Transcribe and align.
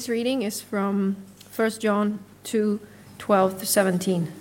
This 0.00 0.08
reading 0.08 0.40
is 0.40 0.62
from 0.62 1.16
1 1.54 1.70
John 1.72 2.20
2 2.44 2.80
12 3.18 3.58
to 3.58 3.66
17. 3.66 4.32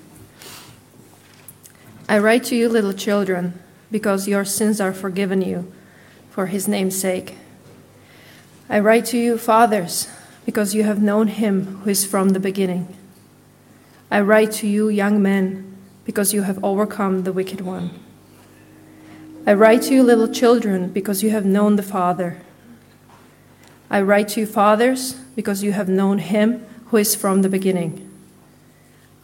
I 2.08 2.18
write 2.18 2.46
to 2.46 2.56
you, 2.56 2.70
little 2.70 2.94
children, 2.94 3.60
because 3.92 4.26
your 4.26 4.46
sins 4.46 4.80
are 4.80 4.94
forgiven 4.94 5.42
you 5.42 5.70
for 6.30 6.46
his 6.46 6.70
name's 6.70 6.98
sake. 6.98 7.36
I 8.70 8.80
write 8.80 9.04
to 9.08 9.18
you, 9.18 9.38
fathers, 9.38 10.08
because 10.46 10.74
you 10.74 10.84
have 10.84 11.02
known 11.02 11.28
him 11.28 11.80
who 11.80 11.90
is 11.90 12.06
from 12.06 12.30
the 12.30 12.40
beginning. 12.40 12.96
I 14.10 14.22
write 14.22 14.54
to 14.54 14.66
you, 14.66 14.88
young 14.88 15.22
men, 15.22 15.76
because 16.06 16.34
you 16.34 16.44
have 16.44 16.64
overcome 16.64 17.24
the 17.24 17.34
wicked 17.34 17.60
one. 17.60 17.90
I 19.46 19.56
write 19.56 19.82
to 19.82 19.94
you, 19.94 20.04
little 20.04 20.30
children, 20.30 20.88
because 20.88 21.22
you 21.22 21.32
have 21.32 21.44
known 21.44 21.76
the 21.76 21.84
Father. 21.84 22.38
I 23.90 24.02
write 24.02 24.30
to 24.30 24.42
you, 24.42 24.46
fathers, 24.46 25.14
because 25.36 25.64
you 25.64 25.72
have 25.72 25.90
known 25.90 26.20
him 26.20 26.66
who 26.88 26.98
is 26.98 27.16
from 27.16 27.42
the 27.42 27.50
beginning. 27.50 28.06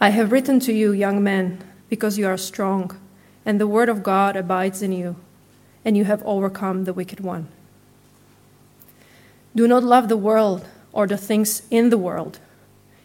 I 0.00 0.10
have 0.10 0.32
written 0.32 0.60
to 0.60 0.72
you, 0.72 0.92
young 0.92 1.22
men, 1.22 1.62
because 1.88 2.18
you 2.18 2.26
are 2.26 2.36
strong, 2.36 2.96
and 3.44 3.60
the 3.60 3.66
word 3.66 3.88
of 3.88 4.02
God 4.02 4.36
abides 4.36 4.82
in 4.82 4.92
you, 4.92 5.16
and 5.84 5.96
you 5.96 6.04
have 6.04 6.22
overcome 6.24 6.84
the 6.84 6.92
wicked 6.92 7.20
one. 7.20 7.48
Do 9.54 9.68
not 9.68 9.84
love 9.84 10.08
the 10.08 10.16
world 10.16 10.66
or 10.92 11.06
the 11.06 11.16
things 11.16 11.62
in 11.70 11.90
the 11.90 11.98
world. 11.98 12.40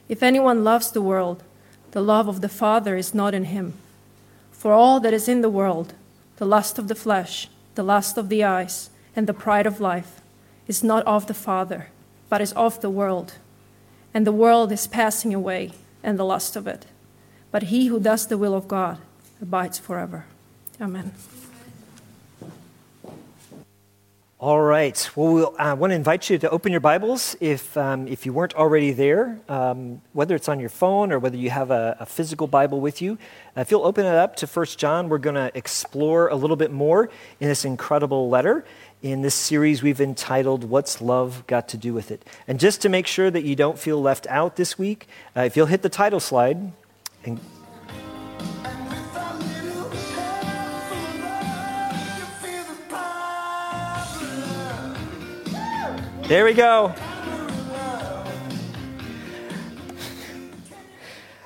If 0.09 0.23
anyone 0.23 0.63
loves 0.63 0.91
the 0.91 1.01
world, 1.01 1.43
the 1.91 2.01
love 2.01 2.27
of 2.27 2.41
the 2.41 2.49
Father 2.49 2.95
is 2.95 3.13
not 3.13 3.33
in 3.33 3.45
him. 3.45 3.73
For 4.51 4.73
all 4.73 4.99
that 4.99 5.13
is 5.13 5.27
in 5.27 5.41
the 5.41 5.49
world, 5.49 5.93
the 6.37 6.45
lust 6.45 6.79
of 6.79 6.87
the 6.87 6.95
flesh, 6.95 7.49
the 7.75 7.83
lust 7.83 8.17
of 8.17 8.29
the 8.29 8.43
eyes, 8.43 8.89
and 9.15 9.27
the 9.27 9.33
pride 9.33 9.65
of 9.65 9.79
life, 9.79 10.20
is 10.71 10.85
not 10.85 11.05
of 11.05 11.27
the 11.27 11.33
Father, 11.33 11.87
but 12.29 12.39
is 12.39 12.53
of 12.53 12.79
the 12.79 12.89
world. 12.89 13.33
And 14.13 14.25
the 14.25 14.31
world 14.31 14.71
is 14.71 14.87
passing 14.87 15.33
away, 15.33 15.71
and 16.01 16.17
the 16.17 16.23
lust 16.23 16.55
of 16.55 16.65
it. 16.65 16.85
But 17.51 17.63
he 17.63 17.87
who 17.87 17.99
does 17.99 18.27
the 18.27 18.37
will 18.37 18.55
of 18.55 18.69
God 18.69 18.97
abides 19.41 19.77
forever. 19.79 20.23
Amen. 20.79 21.11
All 24.39 24.61
right. 24.61 24.97
Well, 25.15 25.33
we'll 25.33 25.55
I 25.59 25.73
want 25.73 25.91
to 25.91 25.95
invite 25.95 26.29
you 26.29 26.37
to 26.39 26.49
open 26.49 26.71
your 26.71 26.81
Bibles 26.81 27.35
if, 27.41 27.77
um, 27.77 28.07
if 28.07 28.25
you 28.25 28.31
weren't 28.31 28.55
already 28.55 28.91
there, 28.91 29.37
um, 29.49 30.01
whether 30.13 30.35
it's 30.35 30.49
on 30.49 30.59
your 30.59 30.69
phone 30.69 31.11
or 31.11 31.19
whether 31.19 31.37
you 31.37 31.49
have 31.49 31.69
a, 31.69 31.97
a 31.99 32.05
physical 32.05 32.47
Bible 32.47 32.79
with 32.79 33.01
you. 33.01 33.17
Uh, 33.55 33.61
if 33.61 33.69
you'll 33.69 33.85
open 33.85 34.05
it 34.05 34.15
up 34.15 34.37
to 34.37 34.47
1 34.47 34.65
John, 34.77 35.09
we're 35.09 35.19
going 35.19 35.35
to 35.35 35.51
explore 35.53 36.29
a 36.29 36.35
little 36.35 36.55
bit 36.55 36.71
more 36.71 37.09
in 37.41 37.49
this 37.49 37.65
incredible 37.65 38.29
letter 38.29 38.65
in 39.01 39.21
this 39.21 39.33
series 39.33 39.81
we've 39.81 39.99
entitled 39.99 40.63
What's 40.63 41.01
Love 41.01 41.45
Got 41.47 41.67
to 41.69 41.77
Do 41.77 41.93
with 41.93 42.11
It? 42.11 42.23
And 42.47 42.59
just 42.59 42.81
to 42.81 42.89
make 42.89 43.07
sure 43.07 43.31
that 43.31 43.43
you 43.43 43.55
don't 43.55 43.79
feel 43.79 44.01
left 44.01 44.27
out 44.27 44.55
this 44.55 44.77
week, 44.77 45.07
uh, 45.35 45.41
if 45.41 45.57
you'll 45.57 45.65
hit 45.65 45.81
the 45.81 45.89
title 45.89 46.19
slide 46.19 46.71
and 47.25 47.39
There 56.27 56.45
we 56.45 56.53
go. 56.53 56.95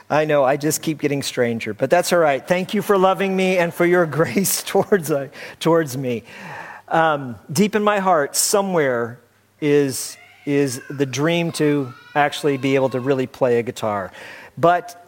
I 0.08 0.26
know, 0.26 0.44
I 0.44 0.58
just 0.58 0.84
keep 0.84 1.00
getting 1.00 1.24
stranger, 1.24 1.74
but 1.74 1.90
that's 1.90 2.14
all 2.14 2.20
right. 2.20 2.48
Thank 2.48 2.76
you 2.76 2.84
for 2.84 2.96
loving 2.96 3.36
me 3.36 3.58
and 3.58 3.74
for 3.74 3.88
your 3.88 4.06
grace 4.20 4.62
towards, 4.62 5.10
uh, 5.10 5.30
towards 5.60 5.98
me. 5.98 6.24
Um, 6.88 7.36
deep 7.52 7.76
in 7.76 7.84
my 7.84 8.00
heart, 8.00 8.36
somewhere 8.36 9.20
is, 9.60 10.18
is 10.46 10.82
the 10.90 11.06
dream 11.06 11.52
to 11.54 11.94
actually 12.14 12.58
be 12.58 12.76
able 12.76 12.90
to 12.90 13.00
really 13.00 13.28
play 13.28 13.60
a 13.60 13.64
guitar. 13.64 14.12
But 14.58 15.02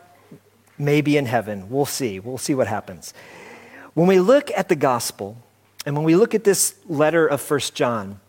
maybe 0.77 1.17
in 1.17 1.25
heaven. 1.25 1.69
We'll 1.69 1.85
see. 1.85 2.19
We'll 2.19 2.37
see 2.37 2.53
what 2.53 2.67
happens. 2.67 3.13
When 3.93 4.07
we 4.07 4.19
look 4.19 4.51
at 4.51 4.69
the 4.69 4.75
gospel, 4.75 5.37
and 5.85 5.95
when 5.95 6.05
we 6.05 6.15
look 6.15 6.35
at 6.35 6.43
this 6.43 6.75
letter 6.85 7.25
of 7.25 7.41
First 7.41 7.73
John, 7.73 8.19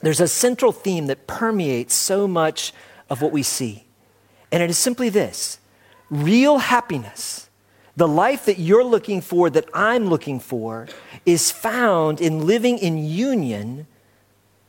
there's 0.00 0.20
a 0.20 0.28
central 0.28 0.72
theme 0.72 1.06
that 1.06 1.26
permeates 1.26 1.94
so 1.94 2.26
much 2.26 2.72
of 3.10 3.22
what 3.22 3.32
we 3.32 3.42
see. 3.42 3.84
And 4.50 4.62
it 4.62 4.70
is 4.70 4.78
simply 4.78 5.08
this 5.08 5.58
real 6.10 6.58
happiness 6.58 7.47
the 7.98 8.08
life 8.08 8.44
that 8.44 8.60
you're 8.60 8.84
looking 8.84 9.20
for, 9.20 9.50
that 9.50 9.68
I'm 9.74 10.06
looking 10.06 10.38
for, 10.38 10.86
is 11.26 11.50
found 11.50 12.20
in 12.20 12.46
living 12.46 12.78
in 12.78 13.04
union 13.04 13.88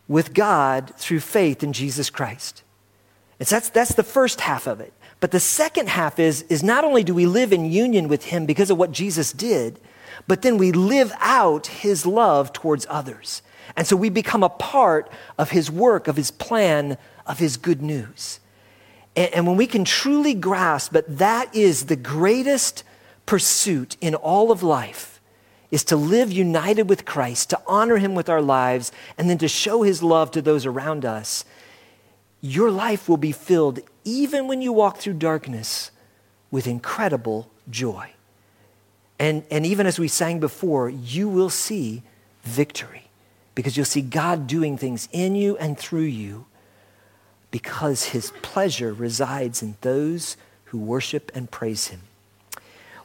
with 0.07 0.33
God 0.33 0.93
through 0.97 1.19
faith 1.19 1.63
in 1.63 1.71
Jesus 1.71 2.09
Christ. 2.09 2.63
And 3.37 3.47
so 3.47 3.57
that's, 3.57 3.69
that's 3.69 3.93
the 3.93 4.03
first 4.03 4.41
half 4.41 4.65
of 4.65 4.81
it. 4.81 4.91
But 5.19 5.29
the 5.29 5.39
second 5.39 5.89
half 5.89 6.17
is, 6.17 6.41
is 6.43 6.63
not 6.63 6.83
only 6.83 7.03
do 7.03 7.13
we 7.13 7.27
live 7.27 7.53
in 7.53 7.65
union 7.71 8.07
with 8.07 8.25
Him 8.25 8.47
because 8.47 8.71
of 8.71 8.79
what 8.79 8.91
Jesus 8.91 9.31
did, 9.31 9.79
but 10.27 10.41
then 10.41 10.57
we 10.57 10.71
live 10.71 11.13
out 11.19 11.67
His 11.67 12.07
love 12.07 12.51
towards 12.51 12.87
others. 12.89 13.43
And 13.77 13.85
so 13.85 13.95
we 13.95 14.09
become 14.09 14.41
a 14.41 14.49
part 14.49 15.11
of 15.37 15.51
His 15.51 15.69
work, 15.69 16.07
of 16.07 16.17
His 16.17 16.31
plan, 16.31 16.97
of 17.27 17.37
His 17.37 17.57
good 17.57 17.83
news. 17.83 18.39
And, 19.15 19.31
and 19.35 19.47
when 19.47 19.55
we 19.55 19.67
can 19.67 19.85
truly 19.85 20.33
grasp 20.33 20.93
that 20.93 21.19
that 21.19 21.53
is 21.53 21.85
the 21.85 21.95
greatest 21.95 22.83
pursuit 23.29 23.95
in 24.01 24.15
all 24.15 24.51
of 24.51 24.63
life 24.63 25.21
is 25.69 25.83
to 25.83 25.95
live 25.95 26.31
united 26.31 26.89
with 26.89 27.05
Christ, 27.05 27.51
to 27.51 27.61
honor 27.67 27.97
Him 27.97 28.15
with 28.15 28.27
our 28.27 28.41
lives, 28.41 28.91
and 29.19 29.29
then 29.29 29.37
to 29.37 29.47
show 29.47 29.83
His 29.83 30.01
love 30.01 30.31
to 30.31 30.41
those 30.41 30.65
around 30.65 31.05
us, 31.05 31.45
your 32.41 32.71
life 32.71 33.07
will 33.07 33.17
be 33.17 33.31
filled, 33.31 33.81
even 34.03 34.47
when 34.47 34.63
you 34.63 34.73
walk 34.73 34.97
through 34.97 35.13
darkness, 35.13 35.91
with 36.49 36.65
incredible 36.65 37.51
joy. 37.69 38.09
And, 39.19 39.43
and 39.51 39.63
even 39.63 39.85
as 39.85 39.99
we 39.99 40.07
sang 40.07 40.39
before, 40.39 40.89
you 40.89 41.29
will 41.29 41.51
see 41.51 42.01
victory 42.41 43.11
because 43.53 43.77
you'll 43.77 43.85
see 43.85 44.01
God 44.01 44.47
doing 44.47 44.75
things 44.75 45.07
in 45.11 45.35
you 45.35 45.55
and 45.57 45.77
through 45.77 46.09
you 46.09 46.47
because 47.51 48.05
His 48.05 48.31
pleasure 48.41 48.91
resides 48.91 49.61
in 49.61 49.77
those 49.81 50.35
who 50.65 50.79
worship 50.79 51.31
and 51.35 51.51
praise 51.51 51.89
Him. 51.89 52.01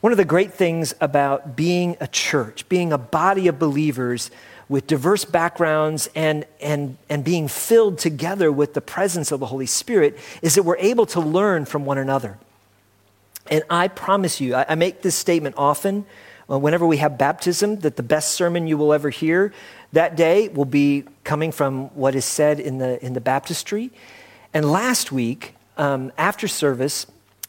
One 0.05 0.13
of 0.13 0.19
the 0.19 0.27
great 0.27 0.53
things 0.53 0.95
about 1.01 1.57
being 1.57 1.97
a 1.99 2.07
church, 2.07 2.69
being 2.69 2.93
a 2.93 2.99
body 2.99 3.49
of 3.49 3.59
believers 3.59 4.31
with 4.69 4.87
diverse 4.87 5.25
backgrounds 5.25 6.11
and, 6.15 6.45
and, 6.61 6.99
and 7.09 7.25
being 7.25 7.49
filled 7.49 7.97
together 7.97 8.53
with 8.53 8.75
the 8.75 8.83
presence 8.83 9.33
of 9.33 9.41
the 9.41 9.47
Holy 9.47 9.65
Spirit, 9.65 10.19
is 10.43 10.57
that 10.57 10.65
we're 10.65 10.77
able 10.77 11.07
to 11.07 11.21
learn 11.21 11.65
from 11.65 11.87
one 11.87 11.97
another. 11.97 12.37
And 13.51 13.65
I 13.71 13.89
promise 13.89 14.43
you, 14.43 14.55
I, 14.55 14.67
I 14.69 14.75
make 14.75 15.01
this 15.01 15.15
statement 15.15 15.55
often 15.57 16.05
uh, 16.51 16.59
whenever 16.59 16.87
we 16.87 16.99
have 16.99 17.17
baptism 17.17 17.77
that 17.77 17.97
the 17.97 18.03
best 18.03 18.33
sermon 18.33 18.67
you 18.67 18.77
will 18.77 18.93
ever 18.93 19.09
hear 19.09 19.55
that 19.95 20.17
day 20.17 20.49
will 20.49 20.67
be 20.67 21.05
coming 21.25 21.51
from 21.51 21.87
what 21.97 22.15
is 22.15 22.27
said 22.27 22.61
in 22.61 22.77
the, 22.77 23.03
in 23.03 23.15
the 23.15 23.23
baptistry. 23.23 23.91
And 24.53 24.71
last 24.71 25.13
week, 25.13 25.55
um, 25.79 26.13
after 26.19 26.47
service, 26.47 27.07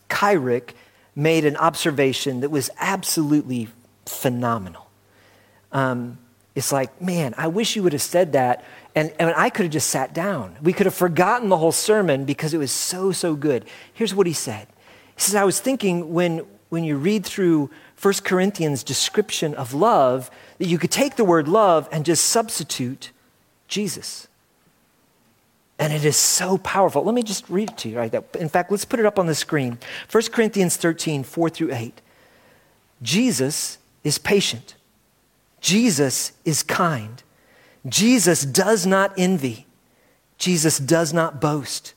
Kyrick 0.10 0.70
made 1.16 1.46
an 1.46 1.56
observation 1.58 2.42
that 2.42 2.50
was 2.50 2.70
absolutely 2.80 3.70
phenomenal. 4.06 4.88
Um, 5.72 6.18
it's 6.56 6.72
like, 6.72 7.02
man, 7.02 7.34
I 7.38 7.48
wish 7.48 7.76
you 7.76 7.84
would 7.84 7.94
have 7.94 8.02
said 8.02 8.34
that. 8.34 8.64
And, 8.96 9.14
and 9.20 9.34
I 9.36 9.50
could 9.50 9.64
have 9.64 9.74
just 9.74 9.90
sat 9.90 10.14
down. 10.14 10.56
We 10.62 10.72
could 10.72 10.86
have 10.86 10.96
forgotten 10.96 11.50
the 11.50 11.58
whole 11.58 11.74
sermon 11.74 12.24
because 12.24 12.54
it 12.54 12.58
was 12.58 12.72
so, 12.72 13.12
so 13.12 13.36
good. 13.36 13.66
Here's 13.94 14.16
what 14.16 14.25
he 14.25 14.34
said 14.34 14.68
He 15.16 15.22
says, 15.22 15.36
I 15.36 15.44
was 15.44 15.59
thinking 15.59 16.14
when, 16.14 16.46
when 16.70 16.86
you 16.86 16.98
read 16.98 17.25
through 17.25 17.70
1 18.02 18.14
Corinthians' 18.24 18.84
description 18.84 19.54
of 19.56 19.74
love, 19.74 20.31
that 20.58 20.68
you 20.68 20.78
could 20.78 20.92
take 20.92 21.18
the 21.18 21.25
word 21.25 21.48
love 21.48 21.90
and 21.92 22.06
just 22.06 22.24
substitute 22.24 23.12
Jesus. 23.68 24.28
And 25.78 25.91
it 25.91 26.06
is 26.06 26.16
so 26.16 26.58
powerful. 26.59 27.03
Let 27.03 27.13
me 27.13 27.24
just 27.24 27.50
read 27.50 27.72
it 27.72 27.78
to 27.80 27.90
you 27.90 27.97
right. 27.97 28.13
In 28.39 28.50
fact, 28.50 28.72
let's 28.72 28.86
put 28.86 29.00
it 29.00 29.06
up 29.06 29.19
on 29.19 29.27
the 29.27 29.36
screen. 29.36 29.77
1 30.10 30.24
Corinthians 30.31 30.77
13, 30.77 31.24
4 31.24 31.50
through 31.50 31.74
8. 31.74 32.01
Jesus 33.01 33.77
is 34.04 34.18
patient. 34.18 34.75
Jesus 35.60 36.31
is 36.45 36.63
kind. 36.63 37.24
Jesus 37.88 38.45
does 38.45 38.86
not 38.86 39.13
envy. 39.18 39.66
Jesus 40.38 40.77
does 40.77 41.13
not 41.13 41.42
boast. 41.42 41.94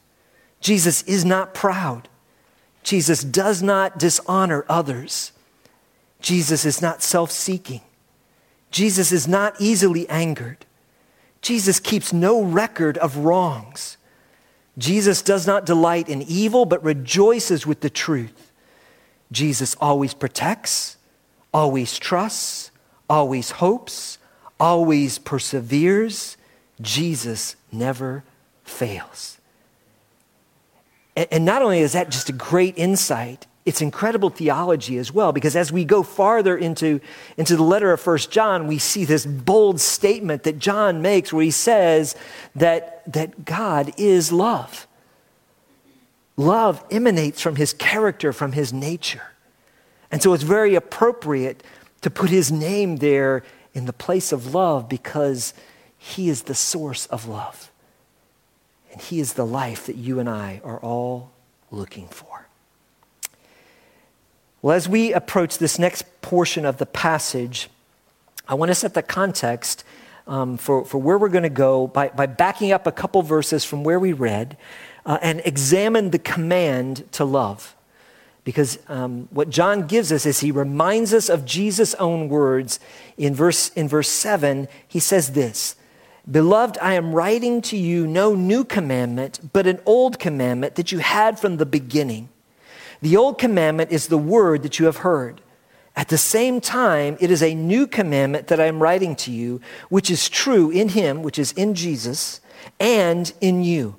Jesus 0.61 1.03
is 1.03 1.25
not 1.25 1.55
proud. 1.55 2.09
Jesus 2.83 3.23
does 3.23 3.63
not 3.63 3.99
dishonor 3.99 4.65
others. 4.69 5.33
Jesus 6.21 6.65
is 6.65 6.83
not 6.83 7.03
self 7.03 7.31
seeking. 7.31 7.83
Jesus 8.71 9.13
is 9.13 9.29
not 9.29 9.55
easily 9.61 10.09
angered. 10.09 10.65
Jesus 11.49 11.81
keeps 11.81 12.13
no 12.13 12.43
record 12.43 12.99
of 12.99 13.17
wrongs. 13.17 13.97
Jesus 14.77 15.23
does 15.23 15.47
not 15.47 15.65
delight 15.65 16.07
in 16.07 16.21
evil, 16.21 16.67
but 16.67 16.85
rejoices 16.85 17.67
with 17.67 17.81
the 17.81 17.89
truth. 17.89 18.53
Jesus 19.33 19.75
always 19.81 20.13
protects, 20.13 20.99
always 21.55 21.99
trusts, 21.99 22.71
always 23.09 23.53
hopes, 23.53 24.19
always 24.61 25.19
perseveres. 25.19 26.37
Jesus 26.83 27.57
never 27.73 28.25
fails. 28.63 29.39
And, 31.17 31.47
not 31.47 31.63
only 31.63 31.79
is 31.79 31.95
that 31.95 32.11
just 32.11 32.29
a 32.29 32.35
great 32.35 32.77
insight, 32.77 33.47
it's 33.69 33.83
incredible 33.83 34.31
theology 34.31 34.97
as 34.97 35.13
well, 35.13 35.31
because 35.31 35.55
as 35.55 35.71
we 35.71 35.85
go 35.85 36.03
farther 36.03 36.57
into, 36.57 37.03
into 37.37 37.55
the 37.55 37.63
letter 37.63 37.93
of 37.93 38.01
First 38.01 38.31
John, 38.31 38.67
we 38.67 38.79
see 38.79 39.05
this 39.05 39.27
bold 39.27 39.79
statement 39.79 40.45
that 40.45 40.59
John 40.59 41.03
makes 41.03 41.35
where 41.35 41.45
he 41.45 41.51
says 41.51 42.17
that, 42.57 43.03
that 43.13 43.45
God 43.45 43.93
is 43.99 44.33
love. 44.33 44.87
Love 46.39 46.83
emanates 46.91 47.43
from 47.43 47.57
his 47.57 47.75
character, 47.75 48.33
from 48.33 48.53
his 48.53 48.73
nature. 48.73 49.35
And 50.11 50.23
so 50.23 50.33
it's 50.33 50.45
very 50.45 50.75
appropriate 50.75 51.63
to 52.01 52.09
put 52.09 52.31
his 52.31 52.51
name 52.51 52.97
there 52.97 53.43
in 53.75 53.85
the 53.85 53.93
place 53.93 54.33
of 54.33 54.55
love 54.55 54.89
because 54.89 55.53
he 55.99 56.31
is 56.31 56.45
the 56.45 56.55
source 56.55 57.05
of 57.07 57.29
love. 57.29 57.71
And 58.93 59.03
he 59.03 59.21
is 59.21 59.35
the 59.35 59.45
life 59.45 59.85
that 59.85 59.97
you 59.97 60.21
and 60.21 60.29
I 60.29 60.63
are 60.65 60.79
all 60.79 61.33
looking 61.71 62.09
for. 62.09 62.47
Well, 64.61 64.75
as 64.75 64.89
we 64.89 65.13
approach 65.13 65.59
this 65.59 65.79
next 65.79 66.21
portion 66.21 66.65
of 66.65 66.79
the 66.79 66.87
passage, 66.87 67.69
I 68.49 68.55
want 68.55 68.71
to 68.71 68.75
set 68.75 68.95
the 68.95 69.03
context 69.03 69.85
um, 70.27 70.57
for, 70.57 70.85
for 70.85 70.99
where 70.99 71.17
we're 71.17 71.29
going 71.29 71.45
to 71.45 71.49
go 71.49 71.87
by, 71.87 72.09
by 72.09 72.27
backing 72.27 72.73
up 72.73 72.87
a 72.87 72.93
couple 72.93 73.23
verses 73.23 73.65
from 73.65 73.85
where 73.85 74.01
we 74.01 74.13
read 74.13 74.57
uh, 75.07 75.19
and 75.23 75.41
examine 75.45 76.11
the 76.11 76.19
command 76.19 77.11
to 77.13 77.25
love. 77.25 77.77
Because 78.43 78.79
um, 78.89 79.29
what 79.31 79.49
John 79.49 79.87
gives 79.87 80.11
us 80.11 80.27
is 80.27 80.41
he 80.41 80.51
reminds 80.51 81.15
us 81.15 81.29
of 81.29 81.45
Jesus' 81.45 81.95
own 81.95 82.29
words. 82.29 82.81
In 83.17 83.35
verse, 83.35 83.69
in 83.71 83.89
verse 83.89 84.09
7, 84.09 84.67
he 84.89 84.99
says 84.99 85.33
this 85.33 85.77
Beloved, 86.29 86.79
I 86.83 86.95
am 86.95 87.13
writing 87.15 87.63
to 87.63 87.77
you 87.77 88.07
no 88.07 88.35
new 88.35 88.65
commandment, 88.65 89.53
but 89.53 89.67
an 89.67 89.81
old 89.87 90.19
commandment 90.19 90.75
that 90.75 90.91
you 90.91 90.99
had 90.99 91.39
from 91.39 91.59
the 91.59 91.67
beginning. 91.67 92.29
The 93.01 93.17
old 93.17 93.39
commandment 93.39 93.93
is 93.93 94.09
the 94.09 94.19
word 94.19 94.63
that 94.63 94.79
you 94.79 94.87
have 94.87 94.99
heard. 94.99 95.41
At 95.95 96.09
the 96.09 96.19
same 96.19 96.61
time, 96.61 97.17
it 97.21 97.31
is 97.31 97.43
a 97.43 97.55
new 97.55 97.87
commandment 97.87 98.47
that 98.49 98.61
I 98.61 98.67
am 98.67 98.83
writing 98.83 99.17
to 99.17 99.33
you, 99.33 99.61
which 99.89 100.11
is 100.11 100.29
true 100.29 100.71
in 100.71 100.91
him, 100.91 101.23
which 101.23 101.39
is 101.39 101.53
in 101.53 101.75
Jesus, 101.75 102.41
and 102.79 103.33
in 103.41 103.65
you. 103.65 103.97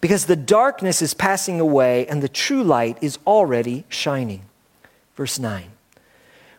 Because 0.00 0.26
the 0.26 0.36
darkness 0.36 1.00
is 1.00 1.14
passing 1.14 1.60
away 1.60 2.06
and 2.06 2.22
the 2.22 2.28
true 2.28 2.62
light 2.62 2.98
is 3.00 3.18
already 3.26 3.84
shining. 3.88 4.42
Verse 5.14 5.38
9. 5.38 5.70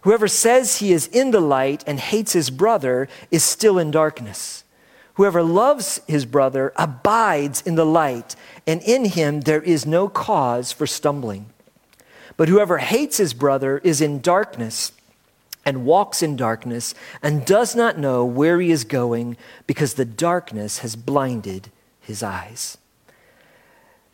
Whoever 0.02 0.28
says 0.28 0.78
he 0.78 0.92
is 0.92 1.08
in 1.08 1.32
the 1.32 1.40
light 1.40 1.84
and 1.88 2.00
hates 2.00 2.34
his 2.34 2.50
brother 2.50 3.08
is 3.32 3.44
still 3.44 3.80
in 3.80 3.92
darkness. 3.92 4.64
Whoever 5.16 5.44
loves 5.44 6.02
his 6.08 6.26
brother 6.26 6.74
abides 6.76 7.62
in 7.62 7.76
the 7.76 7.86
light, 7.86 8.36
and 8.66 8.82
in 8.82 9.06
him 9.06 9.42
there 9.42 9.62
is 9.62 9.86
no 9.86 10.10
cause 10.10 10.72
for 10.72 10.88
stumbling. 10.88 11.53
But 12.38 12.50
whoever 12.50 12.80
hates 12.80 13.18
his 13.18 13.34
brother 13.34 13.80
is 13.80 14.02
in 14.02 14.22
darkness 14.22 14.92
and 15.66 15.86
walks 15.86 16.22
in 16.22 16.36
darkness 16.36 16.94
and 17.22 17.46
does 17.46 17.76
not 17.76 17.98
know 17.98 18.26
where 18.26 18.60
he 18.60 18.72
is 18.72 18.84
going 18.84 19.38
because 19.68 19.94
the 19.94 20.06
darkness 20.06 20.80
has 20.80 20.96
blinded 20.96 21.70
his 22.02 22.22
eyes. 22.22 22.78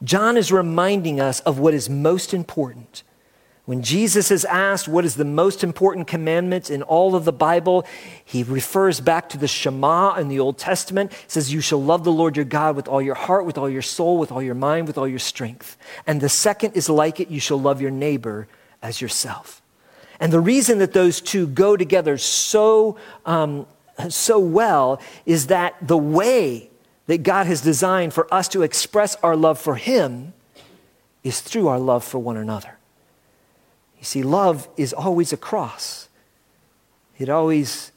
John 0.04 0.38
is 0.38 0.52
reminding 0.52 1.20
us 1.20 1.40
of 1.42 1.60
what 1.60 1.74
is 1.74 1.90
most 1.90 2.34
important 2.34 3.04
when 3.70 3.84
Jesus 3.84 4.32
is 4.32 4.46
asked 4.46 4.88
what 4.88 5.06
is 5.06 5.14
the 5.14 5.24
most 5.24 5.64
important 5.64 6.08
commandment 6.08 6.72
in 6.72 6.82
all 6.82 7.14
of 7.14 7.24
the 7.24 7.32
Bible, 7.32 7.86
he 8.26 8.42
refers 8.42 9.00
back 9.00 9.30
to 9.30 9.38
the 9.38 9.48
Shema 9.48 10.16
in 10.16 10.28
the 10.28 10.40
Old 10.40 10.58
Testament. 10.58 11.14
He 11.14 11.26
says, 11.28 11.54
You 11.54 11.62
shall 11.62 11.80
love 11.80 12.04
the 12.04 12.12
Lord 12.12 12.36
your 12.36 12.46
God 12.46 12.76
with 12.76 12.88
all 12.88 13.00
your 13.00 13.14
heart, 13.14 13.46
with 13.46 13.60
all 13.60 13.70
your 13.70 13.84
soul, 13.84 14.18
with 14.18 14.32
all 14.32 14.42
your 14.42 14.56
mind, 14.56 14.88
with 14.88 14.98
all 14.98 15.08
your 15.08 15.20
strength. 15.20 15.78
And 16.08 16.20
the 16.20 16.30
second 16.30 16.72
is 16.74 16.90
like 16.90 17.20
it, 17.20 17.30
you 17.30 17.40
shall 17.40 17.62
love 17.62 17.80
your 17.80 17.92
neighbor 17.92 18.48
as 18.82 19.02
yourself. 19.02 19.62
And 20.20 20.34
the 20.34 20.40
reason 20.40 20.80
that 20.80 20.94
those 20.94 21.22
two 21.22 21.46
go 21.46 21.78
together 21.78 22.18
so, 22.18 22.98
um, 23.24 23.68
so 24.08 24.40
well 24.40 25.00
is 25.28 25.46
that 25.46 25.76
the 25.80 25.96
way 25.96 26.72
that 27.06 27.22
God 27.22 27.46
has 27.46 27.62
designed 27.62 28.16
for 28.16 28.34
us 28.34 28.48
to 28.48 28.64
express 28.64 29.16
our 29.18 29.36
love 29.36 29.60
for 29.60 29.76
Him 29.76 30.34
is 31.24 31.40
through 31.40 31.68
our 31.68 31.78
love 31.78 32.04
for 32.04 32.18
one 32.18 32.36
another. 32.36 32.79
You 34.00 34.06
see, 34.06 34.24
love 34.24 34.68
is 34.78 34.94
always 34.94 35.34
a 35.34 35.38
cross, 35.38 36.10
it 37.18 37.30
always 37.30 37.92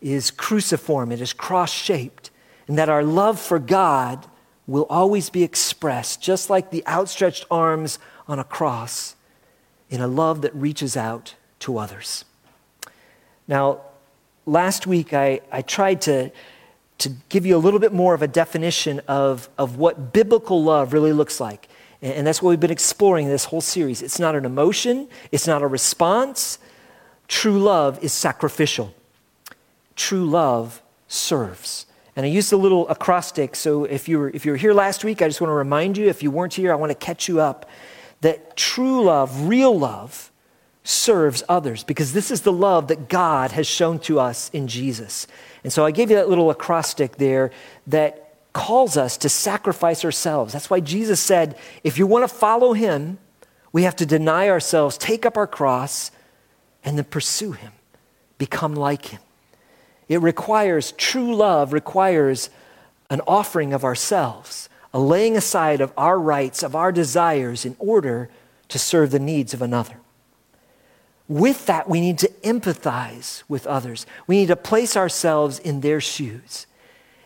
is 0.00 0.30
cruciform, 0.30 1.10
it 1.10 1.20
is 1.20 1.32
cross 1.32 1.72
shaped, 1.72 2.30
and 2.68 2.78
that 2.78 2.88
our 2.88 3.02
love 3.02 3.40
for 3.40 3.58
God 3.58 4.26
will 4.66 4.86
always 4.90 5.30
be 5.30 5.42
expressed, 5.42 6.20
just 6.22 6.50
like 6.50 6.70
the 6.70 6.86
outstretched 6.86 7.46
arms 7.50 7.98
on 8.28 8.38
a 8.38 8.44
cross, 8.44 9.16
in 9.88 10.02
a 10.02 10.06
love 10.06 10.42
that 10.42 10.54
reaches 10.54 10.96
out 10.96 11.34
to 11.60 11.78
others. 11.78 12.26
Now, 13.48 13.80
last 14.44 14.86
week 14.86 15.14
I, 15.14 15.40
I 15.50 15.62
tried 15.62 16.02
to, 16.02 16.30
to 16.98 17.08
give 17.30 17.46
you 17.46 17.56
a 17.56 17.58
little 17.58 17.80
bit 17.80 17.94
more 17.94 18.12
of 18.12 18.20
a 18.20 18.28
definition 18.28 19.00
of, 19.08 19.48
of 19.56 19.78
what 19.78 20.12
biblical 20.12 20.62
love 20.62 20.92
really 20.92 21.14
looks 21.14 21.40
like. 21.40 21.68
And 22.00 22.26
that's 22.26 22.40
what 22.40 22.50
we've 22.50 22.60
been 22.60 22.70
exploring 22.70 23.28
this 23.28 23.46
whole 23.46 23.60
series. 23.60 24.02
It's 24.02 24.18
not 24.18 24.34
an 24.34 24.44
emotion, 24.44 25.08
it's 25.32 25.46
not 25.46 25.62
a 25.62 25.66
response. 25.66 26.58
True 27.26 27.58
love 27.58 28.02
is 28.02 28.12
sacrificial. 28.12 28.94
True 29.96 30.24
love 30.24 30.80
serves. 31.08 31.86
And 32.16 32.24
I 32.24 32.28
used 32.30 32.52
a 32.52 32.56
little 32.56 32.88
acrostic, 32.88 33.54
so 33.54 33.84
if 33.84 34.08
you, 34.08 34.18
were, 34.18 34.30
if 34.30 34.46
you 34.46 34.52
were 34.52 34.56
here 34.56 34.72
last 34.72 35.04
week, 35.04 35.22
I 35.22 35.28
just 35.28 35.40
want 35.40 35.50
to 35.50 35.54
remind 35.54 35.96
you, 35.96 36.08
if 36.08 36.22
you 36.22 36.30
weren't 36.30 36.54
here, 36.54 36.72
I 36.72 36.74
want 36.76 36.90
to 36.90 36.96
catch 36.96 37.28
you 37.28 37.40
up, 37.40 37.68
that 38.22 38.56
true 38.56 39.04
love, 39.04 39.46
real 39.46 39.78
love, 39.78 40.32
serves 40.82 41.42
others 41.50 41.84
because 41.84 42.14
this 42.14 42.30
is 42.30 42.40
the 42.40 42.52
love 42.52 42.88
that 42.88 43.08
God 43.08 43.52
has 43.52 43.66
shown 43.66 43.98
to 44.00 44.18
us 44.18 44.50
in 44.54 44.66
Jesus. 44.66 45.26
And 45.62 45.72
so 45.72 45.84
I 45.84 45.90
gave 45.90 46.10
you 46.10 46.16
that 46.16 46.30
little 46.30 46.50
acrostic 46.50 47.16
there 47.16 47.50
that 47.86 48.27
calls 48.58 48.96
us 48.96 49.16
to 49.16 49.28
sacrifice 49.28 50.04
ourselves. 50.04 50.52
That's 50.52 50.68
why 50.68 50.80
Jesus 50.80 51.20
said, 51.20 51.56
if 51.84 51.96
you 51.96 52.08
want 52.08 52.28
to 52.28 52.34
follow 52.34 52.72
him, 52.72 53.18
we 53.70 53.84
have 53.84 53.94
to 53.96 54.04
deny 54.04 54.48
ourselves, 54.48 54.98
take 54.98 55.24
up 55.24 55.36
our 55.36 55.46
cross, 55.46 56.10
and 56.82 56.98
then 56.98 57.04
pursue 57.04 57.52
him, 57.52 57.70
become 58.36 58.74
like 58.74 59.06
him. 59.06 59.20
It 60.08 60.20
requires, 60.20 60.90
true 60.90 61.36
love 61.36 61.72
requires 61.72 62.50
an 63.10 63.20
offering 63.28 63.72
of 63.72 63.84
ourselves, 63.84 64.68
a 64.92 64.98
laying 64.98 65.36
aside 65.36 65.80
of 65.80 65.92
our 65.96 66.18
rights, 66.18 66.64
of 66.64 66.74
our 66.74 66.90
desires 66.90 67.64
in 67.64 67.76
order 67.78 68.28
to 68.70 68.78
serve 68.78 69.12
the 69.12 69.20
needs 69.20 69.54
of 69.54 69.62
another. 69.62 70.00
With 71.28 71.66
that, 71.66 71.88
we 71.88 72.00
need 72.00 72.18
to 72.18 72.28
empathize 72.42 73.44
with 73.48 73.68
others. 73.68 74.04
We 74.26 74.38
need 74.38 74.48
to 74.48 74.56
place 74.56 74.96
ourselves 74.96 75.60
in 75.60 75.80
their 75.80 76.00
shoes. 76.00 76.66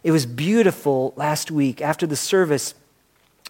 It 0.02 0.10
was 0.10 0.26
beautiful 0.26 1.12
last 1.16 1.50
week 1.50 1.80
after 1.80 2.06
the 2.06 2.16
service. 2.16 2.74